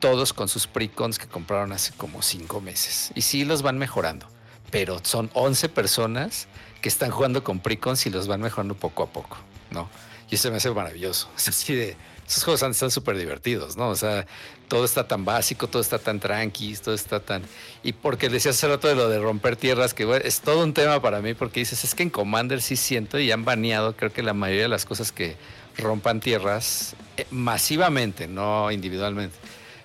[0.00, 3.12] todos con sus precons que compraron hace como 5 meses.
[3.14, 4.26] Y sí los van mejorando,
[4.70, 6.48] pero son 11 personas
[6.80, 9.36] que están jugando con precons y los van mejorando poco a poco,
[9.70, 9.88] ¿no?
[10.30, 11.30] Y eso me hace maravilloso.
[11.36, 11.96] Es así de
[12.26, 13.88] esos juegos están súper divertidos, ¿no?
[13.88, 14.26] O sea,
[14.66, 17.42] todo está tan básico, todo está tan tranqui, todo está tan...
[17.84, 21.00] Y porque decías hace rato de lo de romper tierras, que es todo un tema
[21.00, 24.24] para mí, porque dices, es que en Commander sí siento y han baneado, creo que
[24.24, 25.36] la mayoría de las cosas que
[25.78, 29.36] rompan tierras eh, masivamente, no individualmente.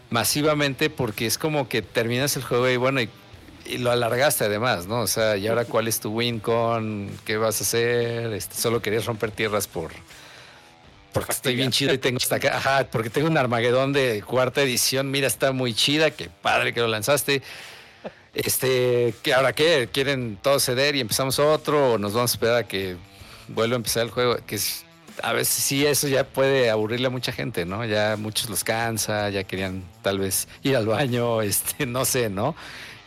[0.10, 3.10] Masivamente porque es como que terminas el juego y bueno, y,
[3.78, 5.02] lo alargaste además, ¿no?
[5.02, 7.10] O sea, ¿y ahora cuál es tu win con?
[7.26, 8.34] ¿Qué vas a hacer?
[8.34, 9.92] Este, solo querías romper tierras por
[11.14, 12.58] porque estoy bien chido y tengo hasta acá.
[12.58, 15.12] Ajá, porque tengo un Armagedón de cuarta edición.
[15.12, 16.12] Mira, está muy chida.
[16.12, 17.42] Qué padre que lo lanzaste.
[18.34, 19.90] Este, que ahora qué?
[19.92, 21.94] ¿Quieren todos ceder y empezamos otro?
[21.94, 22.96] ¿O nos vamos a esperar a que
[23.50, 24.38] vuelva a empezar el juego?
[24.46, 24.58] Que
[25.22, 27.86] a veces sí, eso ya puede aburrirle a mucha gente, ¿no?
[27.86, 32.56] Ya muchos los cansa, ya querían tal vez ir al baño, este, no sé, ¿no?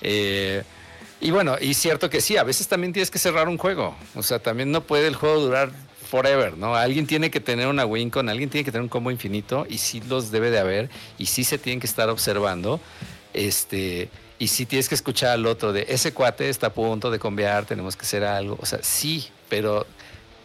[0.00, 0.62] Eh,
[1.20, 3.94] y bueno, y cierto que sí, a veces también tienes que cerrar un juego.
[4.14, 5.70] O sea, también no puede el juego durar
[6.10, 6.76] forever, ¿no?
[6.76, 9.78] Alguien tiene que tener una win con, alguien tiene que tener un combo infinito y
[9.78, 12.80] sí los debe de haber y sí se tienen que estar observando.
[13.32, 17.18] Este, y sí tienes que escuchar al otro de ese cuate está a punto de
[17.18, 18.58] cambiar, tenemos que hacer algo.
[18.60, 19.86] O sea, sí, pero,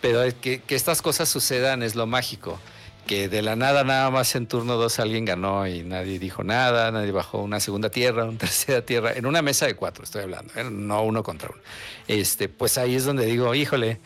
[0.02, 2.60] pero que, que estas cosas sucedan es lo mágico
[3.10, 6.92] que de la nada nada más en turno 2 alguien ganó y nadie dijo nada,
[6.92, 10.54] nadie bajó una segunda tierra, una tercera tierra, en una mesa de cuatro estoy hablando,
[10.56, 10.64] ¿eh?
[10.70, 11.60] no uno contra uno.
[12.08, 14.00] Este, pues ahí es donde digo, híjole,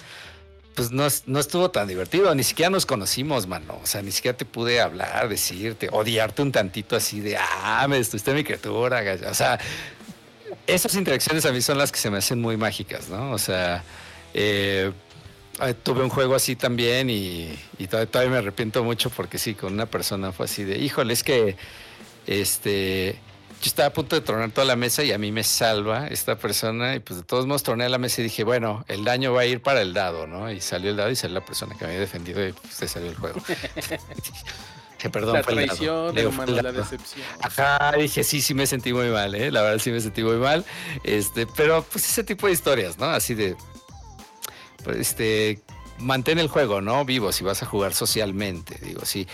[0.74, 3.78] pues no, no, estuvo tan divertido, ni siquiera nos conocimos, mano.
[3.84, 7.98] O sea, ni siquiera te pude hablar, decirte, odiarte un tantito así de, ah, me
[7.98, 9.04] destruiste mi criatura.
[9.30, 9.60] O sea,
[10.66, 13.32] esas interacciones a mí son las que se me hacen muy mágicas, ¿no?
[13.32, 13.84] O sea,
[14.34, 14.94] eh,
[15.84, 19.74] tuve un juego así también y, y todavía, todavía, me arrepiento mucho porque sí, con
[19.74, 21.56] una persona fue así de, híjole, es que,
[22.28, 23.20] este
[23.62, 26.38] yo estaba a punto de tronar toda la mesa y a mí me salva esta
[26.38, 29.42] persona y pues de todos modos troné la mesa y dije, bueno, el daño va
[29.42, 30.52] a ir para el dado, ¿no?
[30.52, 32.90] Y salió el dado y salió la persona que me había defendido y pues, se
[32.90, 33.42] salió el juego.
[34.98, 37.26] que perdón, la traición, la decepción.
[37.40, 39.50] Ajá, dije, sí, sí me sentí muy mal, ¿eh?
[39.50, 40.66] La verdad sí me sentí muy mal.
[41.06, 43.06] Este, pero pues ese tipo de historias, ¿no?
[43.06, 43.56] Así de,
[44.88, 45.62] este,
[46.00, 47.06] mantén el juego, ¿no?
[47.06, 49.28] Vivo, si vas a jugar socialmente, digo, sí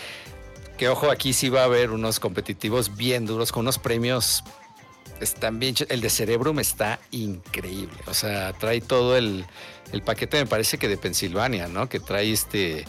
[0.80, 4.42] que ojo, aquí sí va a haber unos competitivos bien duros con unos premios.
[5.20, 5.74] Están bien.
[5.90, 7.98] El de Cerebrum está increíble.
[8.06, 9.44] O sea, trae todo el,
[10.06, 11.86] paquete, me parece que de Pensilvania, ¿no?
[11.90, 12.86] Que trae este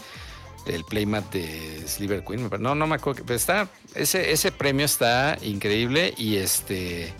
[0.64, 2.48] el playmat de Sliver Queen.
[2.60, 3.34] No, no me acuerdo.
[3.34, 7.12] Está, ese, ese premio está increíble y este.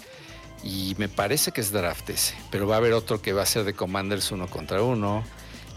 [0.63, 2.35] Y me parece que es draft ese.
[2.51, 5.25] Pero va a haber otro que va a ser de Commanders uno contra uno.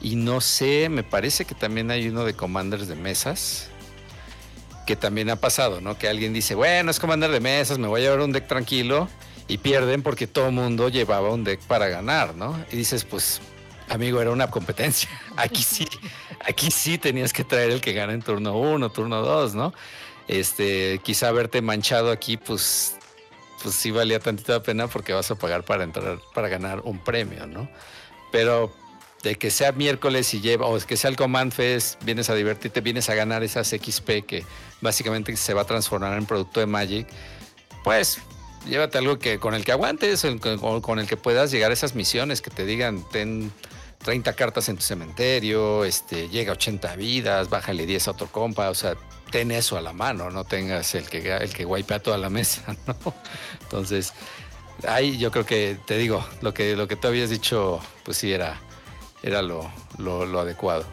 [0.01, 3.69] Y no sé, me parece que también hay uno de Commanders de mesas
[4.85, 5.97] que también ha pasado, ¿no?
[5.97, 9.09] Que alguien dice, bueno, es comandar de mesas, me voy a llevar un deck tranquilo
[9.47, 12.63] y pierden porque todo mundo llevaba un deck para ganar, ¿no?
[12.71, 13.41] Y dices, pues,
[13.89, 15.09] amigo, era una competencia.
[15.37, 15.87] Aquí sí,
[16.39, 19.73] aquí sí tenías que traer el que gana en turno uno, turno dos, ¿no?
[20.27, 22.97] Este, quizá haberte manchado aquí, pues,
[23.65, 27.47] pues sí valía tantita pena porque vas a pagar para entrar, para ganar un premio,
[27.47, 27.67] ¿no?
[28.31, 28.71] Pero
[29.23, 32.81] de que sea miércoles y lleva, o que sea el Command Fest, vienes a divertirte,
[32.81, 34.45] vienes a ganar esas XP que
[34.81, 37.07] básicamente se va a transformar en producto de Magic,
[37.83, 38.19] pues
[38.69, 41.95] llévate algo que con el que aguantes o con el que puedas llegar a esas
[41.95, 43.51] misiones, que te digan, ten
[44.03, 48.69] 30 cartas en tu cementerio, este, llega a 80 vidas, bájale 10 a otro compa,
[48.69, 48.95] o sea,
[49.31, 52.75] ten eso a la mano, no tengas el que, el que wipea toda la mesa,
[52.87, 52.95] ¿no?
[53.61, 54.13] Entonces,
[54.87, 58.31] ahí yo creo que, te digo, lo que, lo que tú habías dicho, pues sí,
[58.31, 58.59] era,
[59.23, 60.85] era lo, lo, adecuado.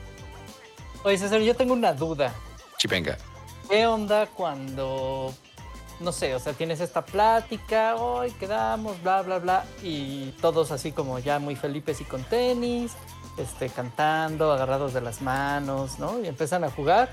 [1.04, 2.34] Oye, César, yo tengo una duda.
[2.78, 3.18] Chipenga.
[3.68, 5.34] ¿Qué onda cuando
[6.00, 10.90] no sé, o sea, tienes esta plática, hoy quedamos, bla, bla, bla, y todos así
[10.90, 12.92] como ya muy felices y con tenis,
[13.36, 16.20] este, cantando, agarrados de las manos, ¿no?
[16.20, 17.12] Y empiezan a jugar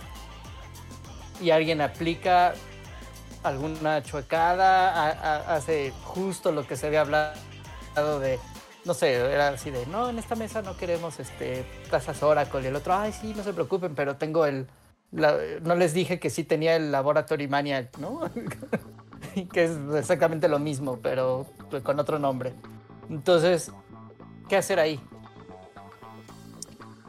[1.41, 2.53] y alguien aplica
[3.43, 8.39] alguna chuecada, hace justo lo que se había hablado de,
[8.85, 12.67] no sé, era así de, no, en esta mesa no queremos este, tazas Oracle, y
[12.67, 14.67] el otro, ay, sí, no se preocupen, pero tengo el
[15.11, 18.21] no les dije que sí tenía el Laboratory Mania, ¿no?
[19.53, 21.47] que es exactamente lo mismo, pero
[21.83, 22.53] con otro nombre.
[23.09, 23.71] Entonces,
[24.47, 24.99] ¿qué hacer ahí?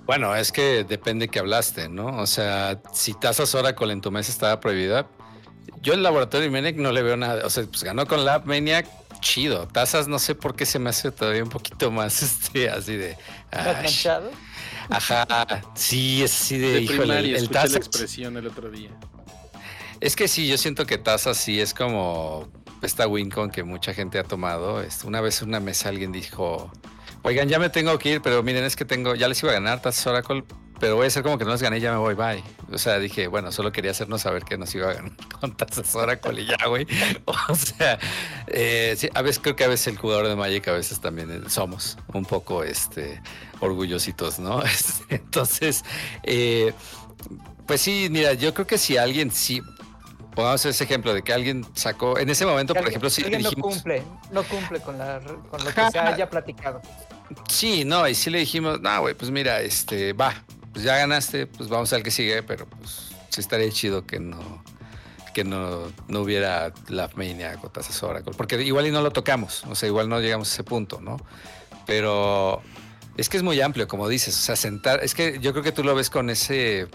[0.06, 2.18] Bueno, es que depende que hablaste, ¿no?
[2.20, 5.06] O sea, si Tazas Oracle en tu mesa estaba prohibida,
[5.82, 7.46] yo el Laboratory Maniac no le veo nada.
[7.46, 8.86] O sea, pues ganó con Lab Maniac,
[9.20, 9.66] chido.
[9.68, 13.16] Tazas no sé por qué se me hace todavía un poquito más este, así de.
[14.88, 18.90] Ajá, sí, es así de, híjole, el la expresión el otro día.
[20.00, 22.48] Es que sí, yo siento que taza sí es como
[22.82, 24.82] esta Wincon que mucha gente ha tomado.
[25.04, 26.72] Una vez en una mesa alguien dijo,
[27.22, 29.54] oigan, ya me tengo que ir, pero miren, es que tengo, ya les iba a
[29.54, 30.44] ganar Tazas Oracle,
[30.78, 32.42] pero voy a ser como que no les gané y ya me voy, bye.
[32.72, 35.94] O sea, dije, bueno, solo quería hacernos saber que nos iba a ganar con Tazas
[35.94, 36.86] Oracle y ya, güey.
[37.48, 37.98] O sea,
[38.46, 41.98] eh, a veces creo que a veces el jugador de Magic a veces también somos
[42.12, 43.20] un poco, este,
[43.60, 44.62] orgullositos, ¿no?
[45.08, 45.84] Entonces,
[46.22, 46.72] eh,
[47.66, 49.62] pues sí, mira, yo creo que si alguien sí,
[50.40, 53.66] pongamos ese ejemplo de que alguien sacó, en ese momento, por ejemplo, si alguien dijimos,
[53.66, 55.20] no cumple, no cumple con, la,
[55.50, 56.80] con lo que se haya platicado.
[57.48, 60.34] Sí, no, y sí le dijimos, no, güey, pues mira, este, va,
[60.72, 64.62] pues ya ganaste, pues vamos al que sigue, pero pues sí estaría chido que no
[65.32, 69.62] que no, no hubiera la Mania o Tazas Oracle, porque igual y no lo tocamos,
[69.70, 71.18] o sea, igual no llegamos a ese punto, ¿no?
[71.86, 72.62] Pero
[73.16, 74.34] es que es muy amplio, como dices.
[74.34, 75.04] O sea, sentar.
[75.04, 76.88] Es que yo creo que tú lo ves con ese.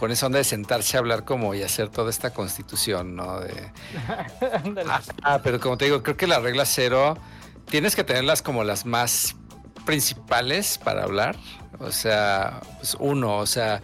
[0.00, 3.38] Con esa onda de sentarse a hablar como y hacer toda esta constitución, ¿no?
[3.38, 3.70] De,
[5.22, 7.18] ah, pero como te digo, creo que la regla cero
[7.66, 9.36] tienes que tenerlas como las más
[9.84, 11.36] principales para hablar.
[11.78, 13.82] O sea, pues uno, o sea,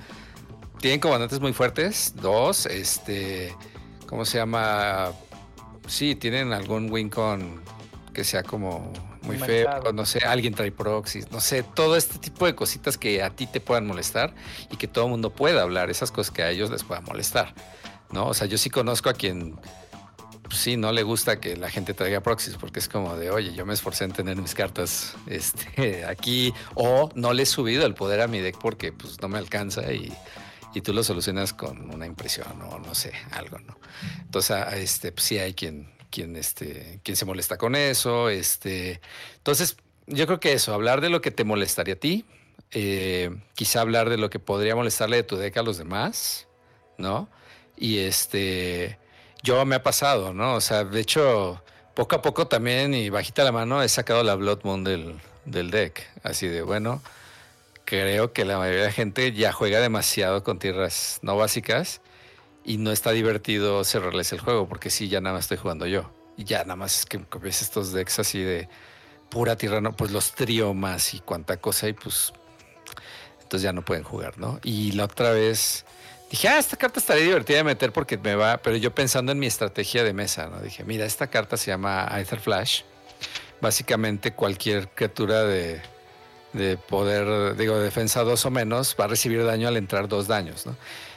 [0.80, 2.14] tienen comandantes muy fuertes.
[2.16, 3.54] Dos, este,
[4.06, 5.12] ¿cómo se llama?
[5.86, 7.62] Sí, tienen algún win con
[8.14, 8.90] que sea como
[9.26, 13.22] muy feo, no sé, alguien trae proxies, no sé, todo este tipo de cositas que
[13.22, 14.34] a ti te puedan molestar
[14.70, 17.54] y que todo el mundo pueda hablar, esas cosas que a ellos les puedan molestar,
[18.10, 18.28] ¿no?
[18.28, 19.56] O sea, yo sí conozco a quien
[20.46, 23.52] pues sí, no le gusta que la gente traiga proxies porque es como de, oye,
[23.52, 27.94] yo me esforcé en tener mis cartas este, aquí o no le he subido el
[27.94, 30.12] poder a mi deck porque pues no me alcanza y,
[30.74, 33.78] y tú lo solucionas con una impresión o no sé, algo, ¿no?
[34.20, 38.30] Entonces, este, pues sí hay quien, quien, este, quien se molesta con eso.
[38.30, 39.02] Este.
[39.36, 42.24] Entonces, yo creo que eso, hablar de lo que te molestaría a ti,
[42.70, 46.48] eh, quizá hablar de lo que podría molestarle de tu deck a los demás,
[46.96, 47.28] ¿no?
[47.76, 48.98] Y este,
[49.42, 50.54] yo me ha pasado, ¿no?
[50.54, 51.62] O sea, de hecho,
[51.94, 55.70] poco a poco también y bajita la mano he sacado la Blood Moon del, del
[55.70, 56.08] deck.
[56.22, 57.02] Así de, bueno,
[57.84, 62.00] creo que la mayoría de la gente ya juega demasiado con tierras no básicas
[62.66, 66.10] y no está divertido cerrarles el juego porque sí, ya nada más estoy jugando yo.
[66.36, 68.68] Y ya nada más es que ves estos decks así de
[69.30, 72.32] pura tirano, pues los triomas y cuánta cosa y pues
[73.40, 74.58] entonces ya no pueden jugar, ¿no?
[74.64, 75.86] Y la otra vez
[76.28, 79.38] dije, ah, esta carta estaría divertida de meter porque me va, pero yo pensando en
[79.38, 80.60] mi estrategia de mesa, ¿no?
[80.60, 82.82] Dije, mira, esta carta se llama Aether Flash.
[83.60, 85.80] Básicamente cualquier criatura de,
[86.52, 90.26] de poder, digo, de defensa dos o menos va a recibir daño al entrar dos
[90.26, 90.76] daños, ¿no?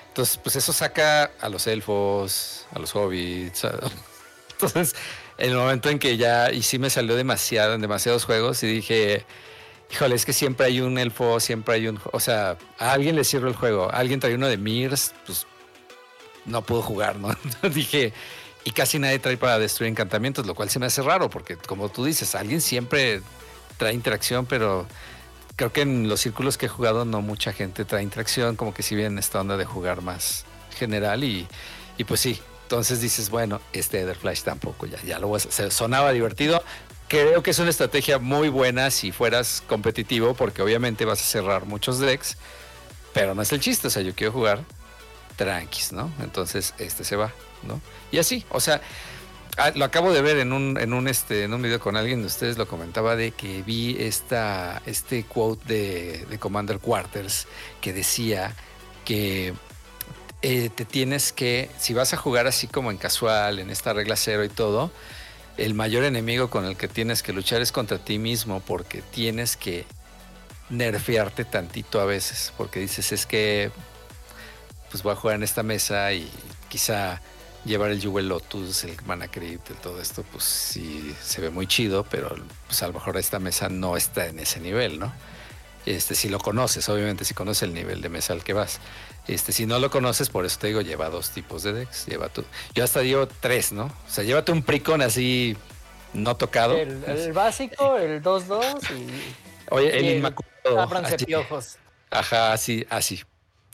[0.10, 3.66] Entonces, pues eso saca a los elfos, a los hobbits.
[4.51, 4.95] Entonces,
[5.38, 8.68] en el momento en que ya, y sí me salió demasiado, en demasiados juegos, y
[8.68, 9.26] dije,
[9.91, 13.24] híjole, es que siempre hay un elfo, siempre hay un, o sea, a alguien le
[13.24, 15.47] sirve el juego, alguien trae uno de Mirs, pues
[16.45, 17.30] no puedo jugar, ¿no?
[17.30, 18.14] Entonces dije,
[18.64, 21.89] y casi nadie trae para destruir encantamientos, lo cual se me hace raro, porque como
[21.89, 23.22] tú dices, alguien siempre
[23.78, 24.86] trae interacción, pero
[25.60, 28.82] creo que en los círculos que he jugado no mucha gente trae interacción, como que
[28.82, 30.45] si bien esta onda de jugar más
[30.78, 31.49] general y,
[31.97, 32.39] y pues sí.
[32.64, 35.74] Entonces dices, bueno, este Ether Flash tampoco, ya, ya lo hacer.
[35.74, 36.64] Sonaba divertido.
[37.10, 41.66] Creo que es una estrategia muy buena si fueras competitivo, porque obviamente vas a cerrar
[41.66, 42.38] muchos decks,
[43.12, 43.88] pero no es el chiste.
[43.88, 44.64] O sea, yo quiero jugar
[45.36, 46.10] tranquis, ¿no?
[46.22, 47.34] Entonces este se va,
[47.64, 47.82] ¿no?
[48.14, 48.80] Y así, o sea,
[49.58, 52.22] ah, lo acabo de ver en un, en un este en un video con alguien
[52.22, 57.47] de ustedes lo comentaba de que vi esta este quote de, de Commander Quarters
[57.82, 58.56] que decía
[59.06, 59.54] que
[60.41, 64.16] eh, te tienes que, si vas a jugar así como en casual, en esta regla
[64.16, 64.89] cero y todo,
[65.58, 69.58] el mayor enemigo con el que tienes que luchar es contra ti mismo porque tienes
[69.58, 69.86] que
[70.70, 73.72] nerfearte tantito a veces, porque dices es que
[74.89, 76.32] pues voy a jugar en esta mesa y
[76.70, 77.22] quizá
[77.66, 82.05] llevar el Jewel Lotus, el Mana Crypt, todo esto, pues sí se ve muy chido,
[82.10, 82.36] pero
[82.68, 85.14] pues a lo mejor esta mesa no está en ese nivel, ¿no?
[85.86, 88.80] Este, si lo conoces, obviamente, si conoces el nivel de mesa al que vas.
[89.28, 92.05] Este, si no lo conoces, por eso te digo, lleva dos tipos de decks.
[92.07, 92.43] Lleva tu,
[92.74, 93.86] yo hasta digo tres, ¿no?
[93.86, 95.55] O sea, llévate un Pricon así
[96.14, 96.76] no tocado.
[96.76, 99.07] El, básico, el 2-2 y.
[99.72, 100.82] Oye, el, Inmaculado.
[100.82, 101.78] Ábranse piojos.
[102.10, 103.24] Ajá, así, así.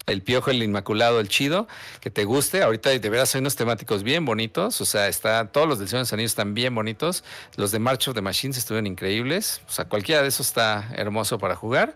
[0.05, 1.67] El piojo, el inmaculado, el chido,
[1.99, 2.61] que te guste.
[2.61, 4.79] Ahorita de veras hay unos temáticos bien bonitos.
[4.81, 7.23] O sea, está, todos los de Señor de están bien bonitos.
[7.55, 9.61] Los de March of the Machines estuvieron increíbles.
[9.67, 11.95] O sea, cualquiera de esos está hermoso para jugar.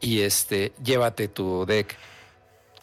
[0.00, 1.96] Y este, llévate tu deck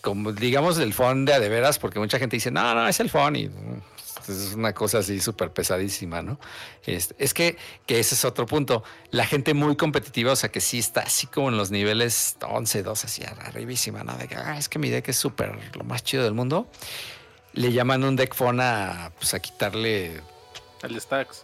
[0.01, 2.99] como digamos el phone de a de veras, porque mucha gente dice, no, no, es
[3.01, 3.49] el phone y
[4.29, 6.39] es una cosa así súper pesadísima, ¿no?
[6.85, 8.83] Es, es que, que, ese es otro punto.
[9.11, 12.83] La gente muy competitiva, o sea, que sí está así como en los niveles 11,
[12.83, 14.17] 12, así arribísima, ¿no?
[14.17, 16.67] De que, ah, es que mi deck es súper lo más chido del mundo.
[17.53, 20.21] Le llaman un deck phone a, pues, a quitarle
[20.83, 21.43] el stacks.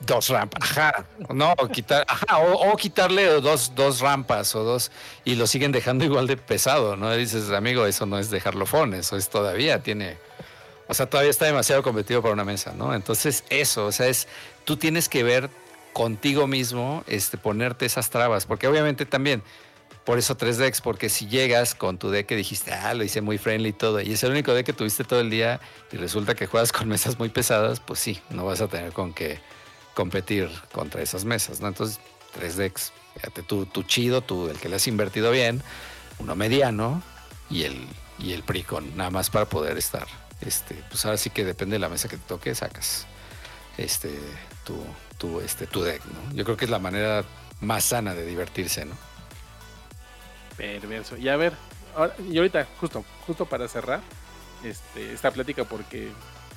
[0.00, 1.06] Dos rampas, ajá.
[1.34, 4.90] No, quitar, ajá, o, quitarle dos, dos rampas o dos
[5.24, 7.12] y lo siguen dejando igual de pesado, ¿no?
[7.14, 10.18] Dices, amigo, eso no es dejarlo phone, eso es todavía, tiene.
[10.90, 12.92] O sea, todavía está demasiado competitivo para una mesa, ¿no?
[12.92, 14.26] Entonces, eso, o sea, es.
[14.64, 15.48] Tú tienes que ver
[15.92, 19.44] contigo mismo, este, ponerte esas trabas, porque obviamente también
[20.04, 23.20] por eso tres decks, porque si llegas con tu deck que dijiste, ah, lo hice
[23.20, 25.60] muy friendly y todo, y es el único deck que tuviste todo el día
[25.92, 29.14] y resulta que juegas con mesas muy pesadas, pues sí, no vas a tener con
[29.14, 29.38] qué
[29.94, 31.68] competir contra esas mesas, ¿no?
[31.68, 32.00] Entonces,
[32.32, 35.62] tres decks, fíjate tú, tu chido, tú, el que le has invertido bien,
[36.18, 37.00] uno mediano
[37.48, 37.86] y el,
[38.18, 40.08] y el Pricon, nada más para poder estar.
[40.40, 43.06] Este, pues ahora sí que depende de la mesa que te toque, sacas
[43.76, 44.10] este,
[44.64, 44.82] tu,
[45.18, 46.34] tu, este, tu deck, ¿no?
[46.34, 47.24] Yo creo que es la manera
[47.60, 48.94] más sana de divertirse, ¿no?
[50.56, 51.16] Perverso.
[51.16, 51.54] Y a ver,
[52.30, 54.00] y ahorita, justo, justo para cerrar
[54.64, 56.10] este, esta plática, porque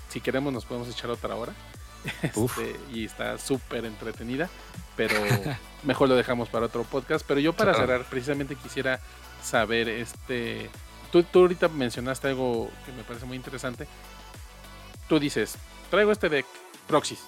[0.09, 1.53] si queremos nos podemos echar otra hora.
[2.21, 4.49] Este, y está súper entretenida,
[4.97, 5.15] pero
[5.83, 7.25] mejor lo dejamos para otro podcast.
[7.25, 8.99] Pero yo para cerrar, precisamente quisiera
[9.41, 10.69] saber, este,
[11.13, 13.87] tú, tú ahorita mencionaste algo que me parece muy interesante.
[15.07, 15.57] Tú dices,
[15.91, 16.45] traigo este deck,
[16.87, 17.19] Proxys,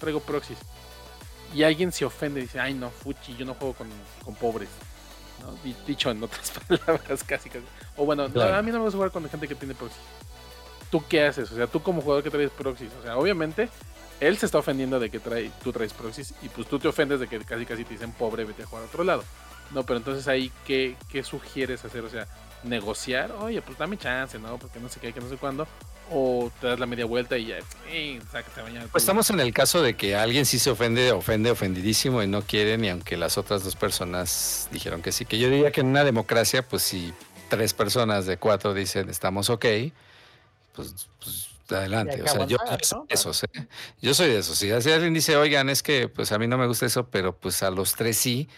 [0.00, 0.58] traigo Proxys.
[1.54, 3.88] Y alguien se ofende y dice, ay no, Fuchi, yo no juego con,
[4.24, 4.70] con pobres.
[5.86, 7.64] Dicho en otras palabras, casi, casi.
[7.96, 9.98] O bueno, a mí no me gusta jugar con gente que tiene proxy.
[10.90, 11.52] ¿Tú qué haces?
[11.52, 12.90] O sea, tú como jugador que traes proxies.
[13.00, 13.68] O sea, obviamente,
[14.20, 17.20] él se está ofendiendo de que trae, tú traes proxies y pues tú te ofendes
[17.20, 19.24] de que casi casi te dicen pobre, vete a jugar a otro lado.
[19.72, 22.04] No, pero entonces ahí, ¿qué, qué sugieres hacer?
[22.04, 22.26] O sea,
[22.64, 24.58] negociar, oye, pues dame chance, ¿no?
[24.58, 25.66] Porque no sé qué, que no sé cuándo
[26.10, 27.58] o te das la media vuelta y ya,
[28.90, 32.42] Pues estamos en el caso de que alguien sí se ofende, ofende, ofendidísimo y no
[32.42, 35.24] quiere, ni aunque las otras dos personas dijeron que sí.
[35.24, 37.14] Que yo diría que en una democracia, pues si
[37.48, 39.64] tres personas de cuatro dicen estamos ok,
[40.74, 42.22] pues, pues adelante.
[42.22, 43.68] O sea, yo soy de esos, ¿eh?
[44.02, 44.58] Yo soy de esos.
[44.58, 47.62] Si alguien dice, oigan, es que pues a mí no me gusta eso, pero pues
[47.62, 48.48] a los tres sí,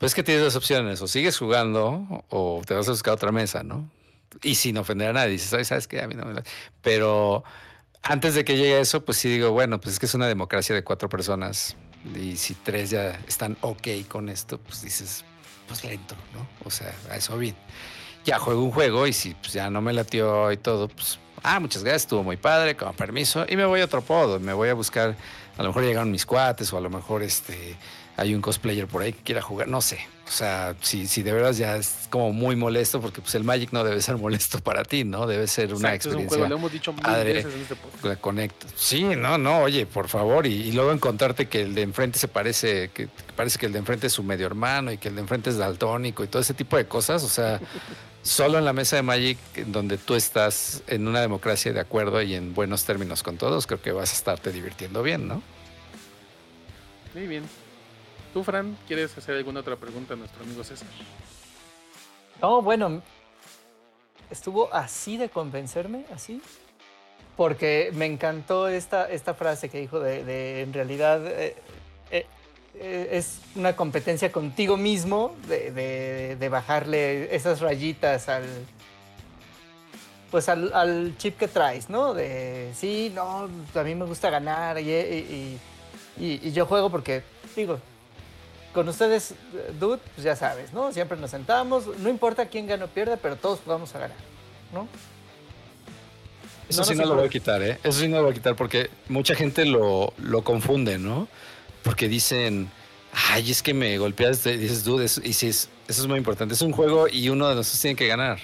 [0.00, 3.62] pues que tienes dos opciones, o sigues jugando o te vas a buscar otra mesa,
[3.62, 3.88] ¿no?
[4.42, 5.32] y sin ofender a nadie.
[5.32, 6.00] Dices, ¿sabes qué?
[6.00, 6.42] A mí no me...
[6.82, 7.44] Pero
[8.02, 10.74] antes de que llegue eso, pues sí digo, bueno, pues es que es una democracia
[10.74, 11.76] de cuatro personas
[12.14, 15.24] y si tres ya están ok con esto, pues dices,
[15.68, 16.46] pues lento, ¿no?
[16.64, 17.56] O sea, a eso bien.
[18.24, 21.60] Ya juego un juego y si pues, ya no me latió y todo, pues, ah,
[21.60, 24.68] muchas gracias, estuvo muy padre, con permiso, y me voy a otro podo, me voy
[24.68, 25.16] a buscar,
[25.56, 27.76] a lo mejor llegaron mis cuates o a lo mejor este
[28.20, 29.98] hay un cosplayer por ahí que quiera jugar, no sé.
[30.28, 33.72] O sea, si, si de verdad ya es como muy molesto, porque pues el Magic
[33.72, 35.26] no debe ser molesto para ti, ¿no?
[35.26, 36.36] Debe ser una experiencia.
[36.36, 38.64] Es un lo hemos dicho mil veces en este podcast.
[38.76, 42.90] Sí, no, no, oye, por favor, y, luego encontrarte que el de enfrente se parece,
[42.90, 45.48] que, parece que el de enfrente es su medio hermano y que el de enfrente
[45.48, 47.24] es daltónico y todo ese tipo de cosas.
[47.24, 47.58] O sea,
[48.22, 52.34] solo en la mesa de Magic, donde tú estás en una democracia de acuerdo y
[52.34, 55.42] en buenos términos con todos, creo que vas a estarte divirtiendo bien, ¿no?
[57.14, 57.44] Muy bien.
[58.32, 60.86] ¿Tú, Fran, quieres hacer alguna otra pregunta a nuestro amigo César?
[62.40, 63.02] No, bueno,
[64.30, 66.40] estuvo así de convencerme, así,
[67.36, 71.56] porque me encantó esta, esta frase que dijo de, en realidad eh,
[72.10, 72.26] eh,
[72.76, 78.44] eh, es una competencia contigo mismo de, bajarle esas rayitas al,
[80.30, 82.14] pues al, chip que traes, ¿no?
[82.14, 85.58] De, sí, no, a mí me gusta ganar y,
[86.52, 87.22] yo juego porque,
[87.56, 87.80] digo,
[88.72, 89.34] con ustedes,
[89.78, 90.92] dude, pues ya sabes, ¿no?
[90.92, 94.16] Siempre nos sentamos, no importa quién gane o pierda, pero todos vamos a ganar,
[94.72, 94.88] ¿no?
[96.68, 97.78] Eso sí no lo voy a quitar, ¿eh?
[97.82, 101.26] Eso sí no lo voy a quitar porque mucha gente lo, lo confunde, ¿no?
[101.82, 102.70] Porque dicen,
[103.12, 106.70] ay, es que me golpeas, dices, dude, y si eso es muy importante, es un
[106.72, 108.38] juego y uno de nosotros tiene que ganar.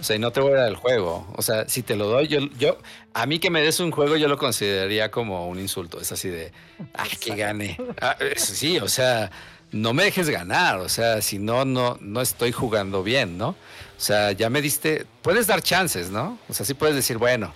[0.00, 1.26] O sea, y no te voy a dar el juego.
[1.36, 2.78] O sea, si te lo doy, yo, yo,
[3.14, 6.00] a mí que me des un juego, yo lo consideraría como un insulto.
[6.00, 6.52] Es así de,
[6.94, 7.76] ay, que gane.
[8.00, 9.30] Ah, sí, o sea,
[9.72, 10.78] no me dejes ganar.
[10.78, 13.48] O sea, si no, no, no estoy jugando bien, ¿no?
[13.48, 16.38] O sea, ya me diste, puedes dar chances, ¿no?
[16.48, 17.52] O sea, sí puedes decir, bueno,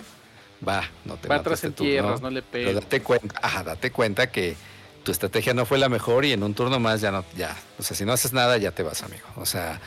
[0.67, 2.69] va, no te va atrás en tierras, no le pegues.
[2.69, 4.57] Pero date cuenta, ajá, date cuenta que
[5.05, 7.57] tu estrategia no fue la mejor y en un turno más ya no, ya.
[7.79, 9.27] O sea, si no haces nada, ya te vas, amigo.
[9.37, 9.81] O sea,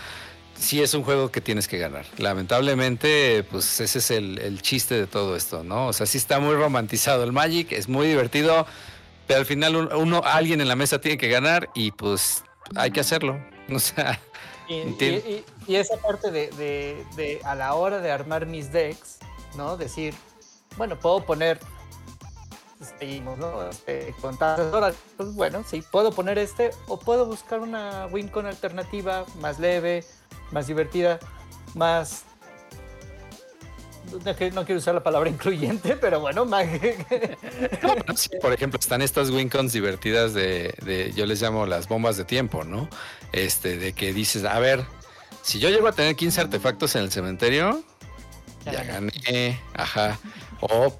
[0.59, 2.05] sí es un juego que tienes que ganar.
[2.17, 5.87] Lamentablemente, pues ese es el, chiste de todo esto, ¿no?
[5.87, 8.67] O sea, sí está muy romantizado el Magic, es muy divertido,
[9.29, 12.43] pero al final uno, alguien en la mesa tiene que ganar y pues
[12.75, 13.39] hay que hacerlo.
[13.71, 14.19] O sea,
[14.67, 19.19] y, esa parte de, a la hora de armar mis decks,
[19.55, 19.77] ¿no?
[19.77, 20.15] Decir,
[20.75, 21.59] bueno, puedo poner
[22.99, 23.69] seguimos, ¿no?
[23.69, 28.47] Este, con horas, pues bueno, sí, puedo poner este o puedo buscar una win con
[28.47, 30.03] alternativa más leve,
[30.49, 31.19] más divertida,
[31.75, 32.23] más...
[34.53, 36.67] No quiero usar la palabra incluyente, pero bueno, más...
[38.41, 42.89] por ejemplo, están estas Wincons divertidas de, yo les llamo las bombas de tiempo, ¿no?
[43.31, 44.85] Este, de que dices, a ver,
[45.41, 47.83] si yo llego a tener 15 artefactos en el cementerio,
[48.65, 50.19] ya gané, ajá.
[50.61, 50.97] O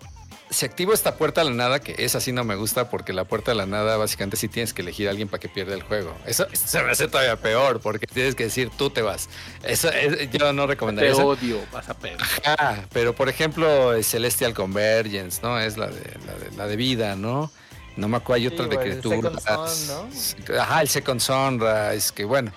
[0.50, 3.26] si activo esta puerta a la nada, que esa sí no me gusta porque la
[3.26, 5.84] puerta a la nada básicamente sí tienes que elegir a alguien para que pierda el
[5.84, 6.16] juego.
[6.26, 9.30] Eso se me hace todavía peor porque tienes que decir tú te vas.
[9.64, 9.89] Eso
[10.32, 11.14] yo no recomendaría.
[11.14, 12.20] Te odio, vas a perder.
[12.22, 15.60] Ajá, pero por ejemplo Celestial Convergence, ¿no?
[15.60, 16.18] Es la de,
[16.58, 17.52] la de, vida, ¿no?
[17.95, 19.45] No me acuerdo, hay otra de criaturas.
[19.47, 21.22] Ajá, el Second
[21.93, 22.52] es que bueno.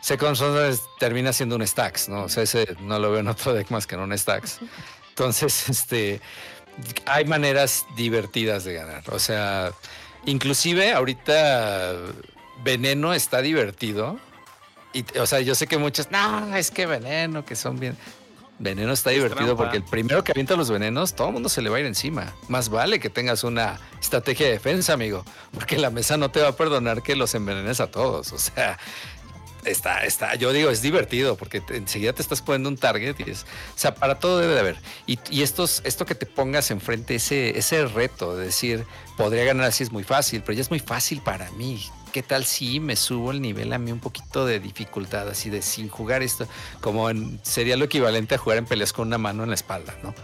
[0.00, 2.24] Second Son termina siendo un stacks, ¿no?
[2.24, 4.60] O sea, ese no lo veo en otro deck más que en un stacks.
[5.14, 6.20] Entonces, este,
[7.06, 9.02] hay maneras divertidas de ganar.
[9.10, 9.72] O sea,
[10.26, 11.92] inclusive ahorita
[12.62, 14.18] Veneno está divertido.
[14.92, 17.96] Y, o sea, yo sé que muchos, no, es que Veneno, que son bien.
[18.58, 21.70] Veneno está divertido porque el primero que avienta los venenos, todo el mundo se le
[21.70, 22.32] va a ir encima.
[22.48, 26.50] Más vale que tengas una estrategia de defensa, amigo, porque la mesa no te va
[26.50, 28.32] a perdonar que los envenenes a todos.
[28.32, 28.78] O sea,
[29.64, 33.42] está, está, yo digo, es divertido porque enseguida te estás poniendo un target y es,
[33.42, 34.76] o sea, para todo debe de haber.
[35.06, 38.84] Y, y estos, esto que te pongas enfrente, ese, ese reto de decir,
[39.16, 41.84] podría ganar así es muy fácil, pero ya es muy fácil para mí.
[42.12, 45.62] ¿Qué tal si me subo el nivel a mí un poquito de dificultad, así de
[45.62, 46.46] sin jugar esto?
[46.80, 47.08] Como
[47.42, 50.14] sería lo equivalente a jugar en peleas con una mano en la espalda, ¿no?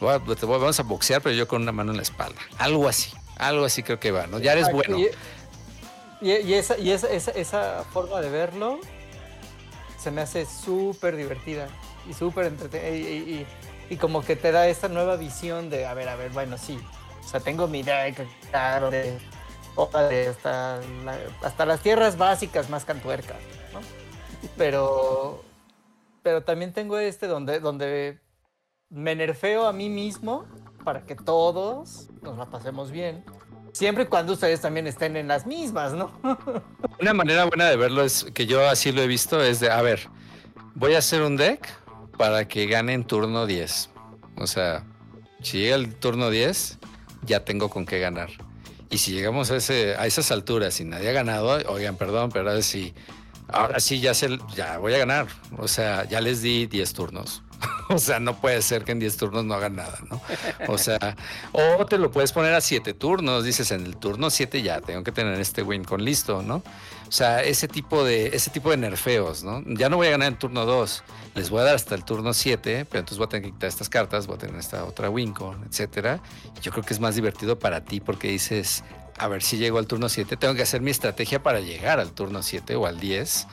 [0.00, 2.40] Vamos a boxear, pero yo con una mano en la espalda.
[2.58, 4.38] Algo así, algo así creo que va, ¿no?
[4.38, 4.96] Ya eres bueno.
[6.20, 8.78] Y, esa, y esa, esa, forma de verlo
[9.98, 11.68] se me hace súper divertida
[12.08, 13.46] y súper entretenida.
[13.88, 16.78] Y, como que te da esta nueva visión de, a ver, a ver, bueno, sí.
[17.24, 19.18] O sea, tengo mi deck, claro, de,
[20.28, 20.80] hasta,
[21.42, 23.38] hasta las tierras básicas más cantuercas,
[23.72, 23.80] ¿no?
[24.56, 25.42] Pero,
[26.22, 28.20] pero también tengo este donde, donde
[28.90, 30.44] me nerfeo a mí mismo
[30.84, 33.24] para que todos nos la pasemos bien
[33.72, 36.12] Siempre y cuando ustedes también estén en las mismas, ¿no?
[37.00, 39.80] Una manera buena de verlo es que yo así lo he visto, es de, a
[39.82, 40.08] ver,
[40.74, 41.68] voy a hacer un deck
[42.16, 43.90] para que gane en turno 10.
[44.36, 44.84] O sea,
[45.42, 46.78] si llega el turno 10,
[47.22, 48.30] ya tengo con qué ganar.
[48.90, 52.50] Y si llegamos a, ese, a esas alturas y nadie ha ganado, oigan, perdón, pero
[52.50, 52.92] ahora sí,
[53.48, 55.28] ahora sí ya, se, ya voy a ganar.
[55.58, 57.42] O sea, ya les di 10 turnos.
[57.88, 60.20] o sea, no puede ser que en 10 turnos no hagan nada, ¿no?
[60.68, 61.16] O sea,
[61.52, 65.02] o te lo puedes poner a 7 turnos, dices, en el turno 7 ya tengo
[65.04, 66.56] que tener este win con listo, ¿no?
[67.08, 69.62] O sea, ese tipo de, ese tipo de nerfeos, ¿no?
[69.66, 71.02] Ya no voy a ganar en turno 2,
[71.34, 73.68] les voy a dar hasta el turno 7, pero entonces voy a tener que quitar
[73.68, 76.22] estas cartas, voy a tener esta otra win con, etcétera.
[76.62, 78.84] Yo creo que es más divertido para ti porque dices,
[79.18, 82.12] a ver si llego al turno 7, tengo que hacer mi estrategia para llegar al
[82.12, 83.46] turno 7 o al 10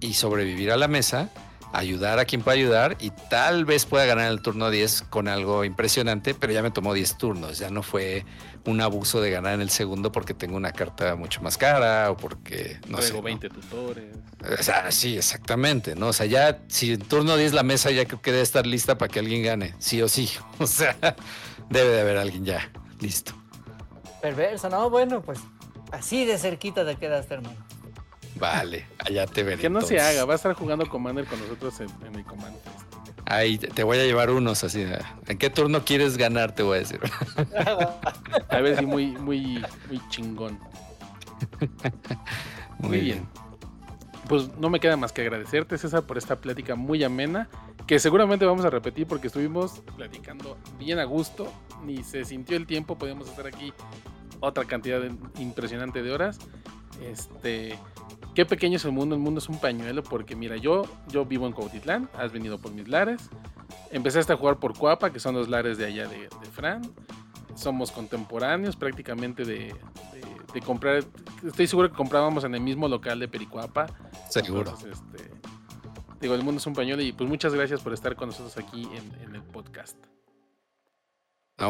[0.00, 1.30] y sobrevivir a la mesa
[1.72, 5.64] ayudar a quien pueda ayudar y tal vez pueda ganar el turno 10 con algo
[5.64, 8.24] impresionante, pero ya me tomó 10 turnos, ya no fue
[8.66, 12.16] un abuso de ganar en el segundo porque tengo una carta mucho más cara o
[12.16, 14.16] porque no sé, 20 tutores.
[14.58, 16.08] O sea, sí, exactamente, ¿no?
[16.08, 18.98] O sea, ya si en turno 10 la mesa ya creo que debe estar lista
[18.98, 20.30] para que alguien gane, sí o sí.
[20.58, 20.96] O sea,
[21.70, 22.70] debe de haber alguien ya
[23.00, 23.32] listo.
[24.20, 25.40] Perverso, no, bueno, pues
[25.90, 27.71] así de cerquita te quedaste, hermano.
[28.36, 29.60] Vale, allá te veré.
[29.60, 32.60] Que no se haga, va a estar jugando Commander con nosotros en, el Commander.
[33.26, 34.84] Ahí te voy a llevar unos así.
[35.26, 36.54] ¿En qué turno quieres ganar?
[36.54, 37.00] Te voy a decir.
[38.48, 40.58] a ver si muy, muy, muy chingón.
[42.78, 43.28] Muy, bien.
[44.28, 47.48] Pues no me queda más que agradecerte, César, por esta plática muy amena,
[47.86, 51.52] que seguramente vamos a repetir porque estuvimos platicando bien a gusto,
[51.84, 53.72] ni se sintió el tiempo, podíamos estar aquí
[54.40, 55.00] otra cantidad
[55.38, 56.38] impresionante de horas.
[57.00, 57.78] Este,
[58.34, 61.46] qué pequeño es el mundo, el mundo es un pañuelo, porque mira, yo, yo vivo
[61.46, 63.30] en Cuautitlán, has venido por mis lares,
[63.90, 66.82] empezaste a jugar por Cuapa, que son los lares de allá de, Fran,
[67.54, 69.74] somos contemporáneos prácticamente de,
[70.54, 71.04] de, comprar,
[71.44, 73.86] estoy seguro que comprábamos en el mismo local de Pericuapa.
[74.28, 74.72] Seguro.
[74.72, 75.30] este,
[76.20, 78.88] digo, el mundo es un pañuelo y pues muchas gracias por estar con nosotros aquí
[78.94, 80.11] en el podcast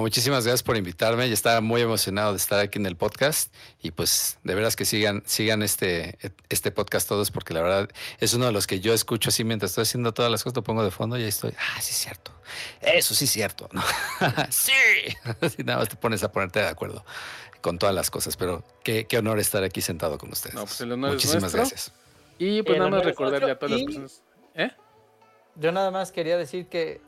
[0.00, 1.28] muchísimas gracias por invitarme.
[1.28, 4.84] Yo estaba muy emocionado de estar aquí en el podcast y pues de veras que
[4.84, 6.18] sigan, sigan este,
[6.48, 7.88] este podcast todos porque la verdad
[8.18, 10.62] es uno de los que yo escucho así mientras estoy haciendo todas las cosas, lo
[10.62, 11.52] pongo de fondo y ahí estoy.
[11.58, 12.32] Ah, sí es cierto.
[12.80, 13.68] Eso sí es cierto.
[14.50, 14.72] sí.
[15.40, 17.04] Así nada más te pones a ponerte de acuerdo
[17.60, 20.54] con todas las cosas, pero qué, honor estar aquí sentado con ustedes.
[20.54, 21.92] No, pues el honor Muchísimas gracias.
[22.38, 24.22] Y pues nada más recordarle a todas las personas.
[24.54, 24.70] ¿Eh?
[25.56, 27.00] Yo nada más quería decir que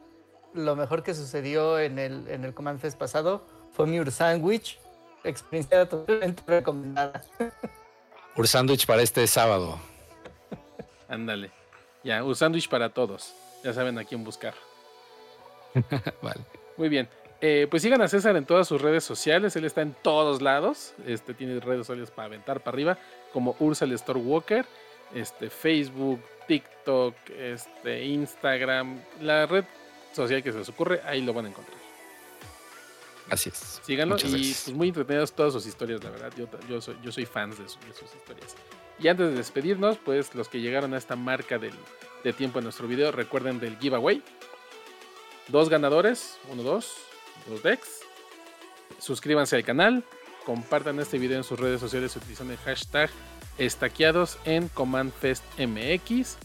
[0.54, 4.78] lo mejor que sucedió en el, en el Command Fest pasado fue mi Ursandwich.
[5.24, 7.22] Experiencia totalmente recomendada.
[8.36, 9.78] Ursandwich para este sábado.
[11.08, 11.50] Ándale.
[12.02, 13.34] Ya, Ursandwich para todos.
[13.62, 14.54] Ya saben a quién buscar.
[16.22, 16.40] vale.
[16.76, 17.08] Muy bien.
[17.40, 19.56] Eh, pues sigan a César en todas sus redes sociales.
[19.56, 20.94] Él está en todos lados.
[21.06, 22.98] Este tiene redes sociales para aventar para arriba,
[23.32, 24.64] como Ursal Store Walker,
[25.14, 29.00] este, Facebook, TikTok, este, Instagram.
[29.20, 29.64] La red
[30.14, 31.78] social que se les ocurre, ahí lo van a encontrar.
[33.30, 33.80] Así es.
[33.82, 36.32] Síganlo y pues muy entretenidas todas sus historias, la verdad.
[36.36, 38.54] Yo, yo, soy, yo soy fan de, sus historias.
[38.98, 41.74] Y antes de despedirnos, pues los que llegaron a esta marca del,
[42.22, 44.22] de tiempo en nuestro video, recuerden del giveaway.
[45.48, 46.96] Dos ganadores, uno, dos,
[47.48, 48.00] dos decks.
[48.98, 50.04] Suscríbanse al canal,
[50.44, 53.10] compartan este video en sus redes sociales utilizando el hashtag
[53.58, 56.36] estaqueados en Command Fest MX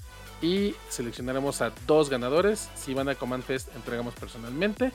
[0.41, 2.69] y seleccionaremos a dos ganadores.
[2.75, 4.91] Si van a Command Fest, entregamos personalmente.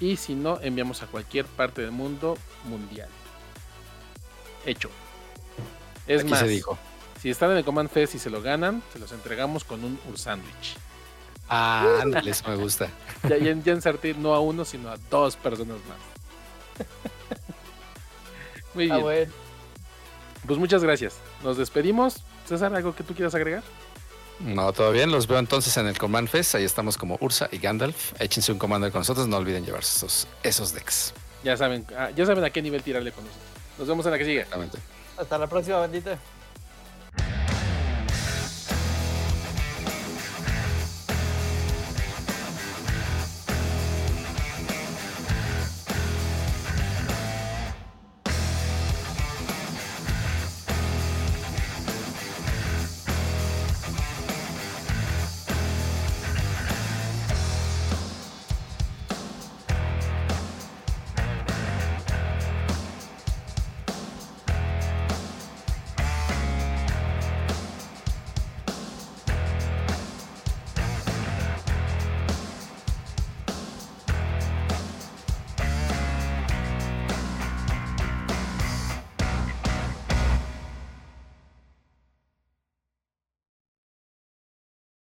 [0.00, 3.08] Y si no, enviamos a cualquier parte del mundo mundial.
[4.64, 4.90] Hecho.
[6.06, 6.44] Es más,
[7.20, 9.98] si están en el Command Fest y se lo ganan, se los entregamos con un
[10.08, 10.76] Ursándwich.
[11.48, 12.88] Ah, ándale, eso me gusta.
[13.28, 16.86] Ya, en Sartir no a uno, sino a dos personas más.
[18.74, 19.32] Muy ah, bien.
[20.46, 21.16] Pues muchas gracias.
[21.42, 22.22] Nos despedimos.
[22.46, 23.62] César, ¿algo que tú quieras agregar?
[24.40, 25.10] No, todo bien.
[25.10, 26.54] Los veo entonces en el Command Fest.
[26.54, 28.20] Ahí estamos como Ursa y Gandalf.
[28.20, 29.26] Échense un commander con nosotros.
[29.26, 31.12] No olviden llevarse esos, esos decks.
[31.42, 33.48] Ya saben, ah, ya saben a qué nivel tirarle con nosotros.
[33.78, 34.46] Nos vemos en la que sigue.
[35.16, 36.18] Hasta la próxima, bandita.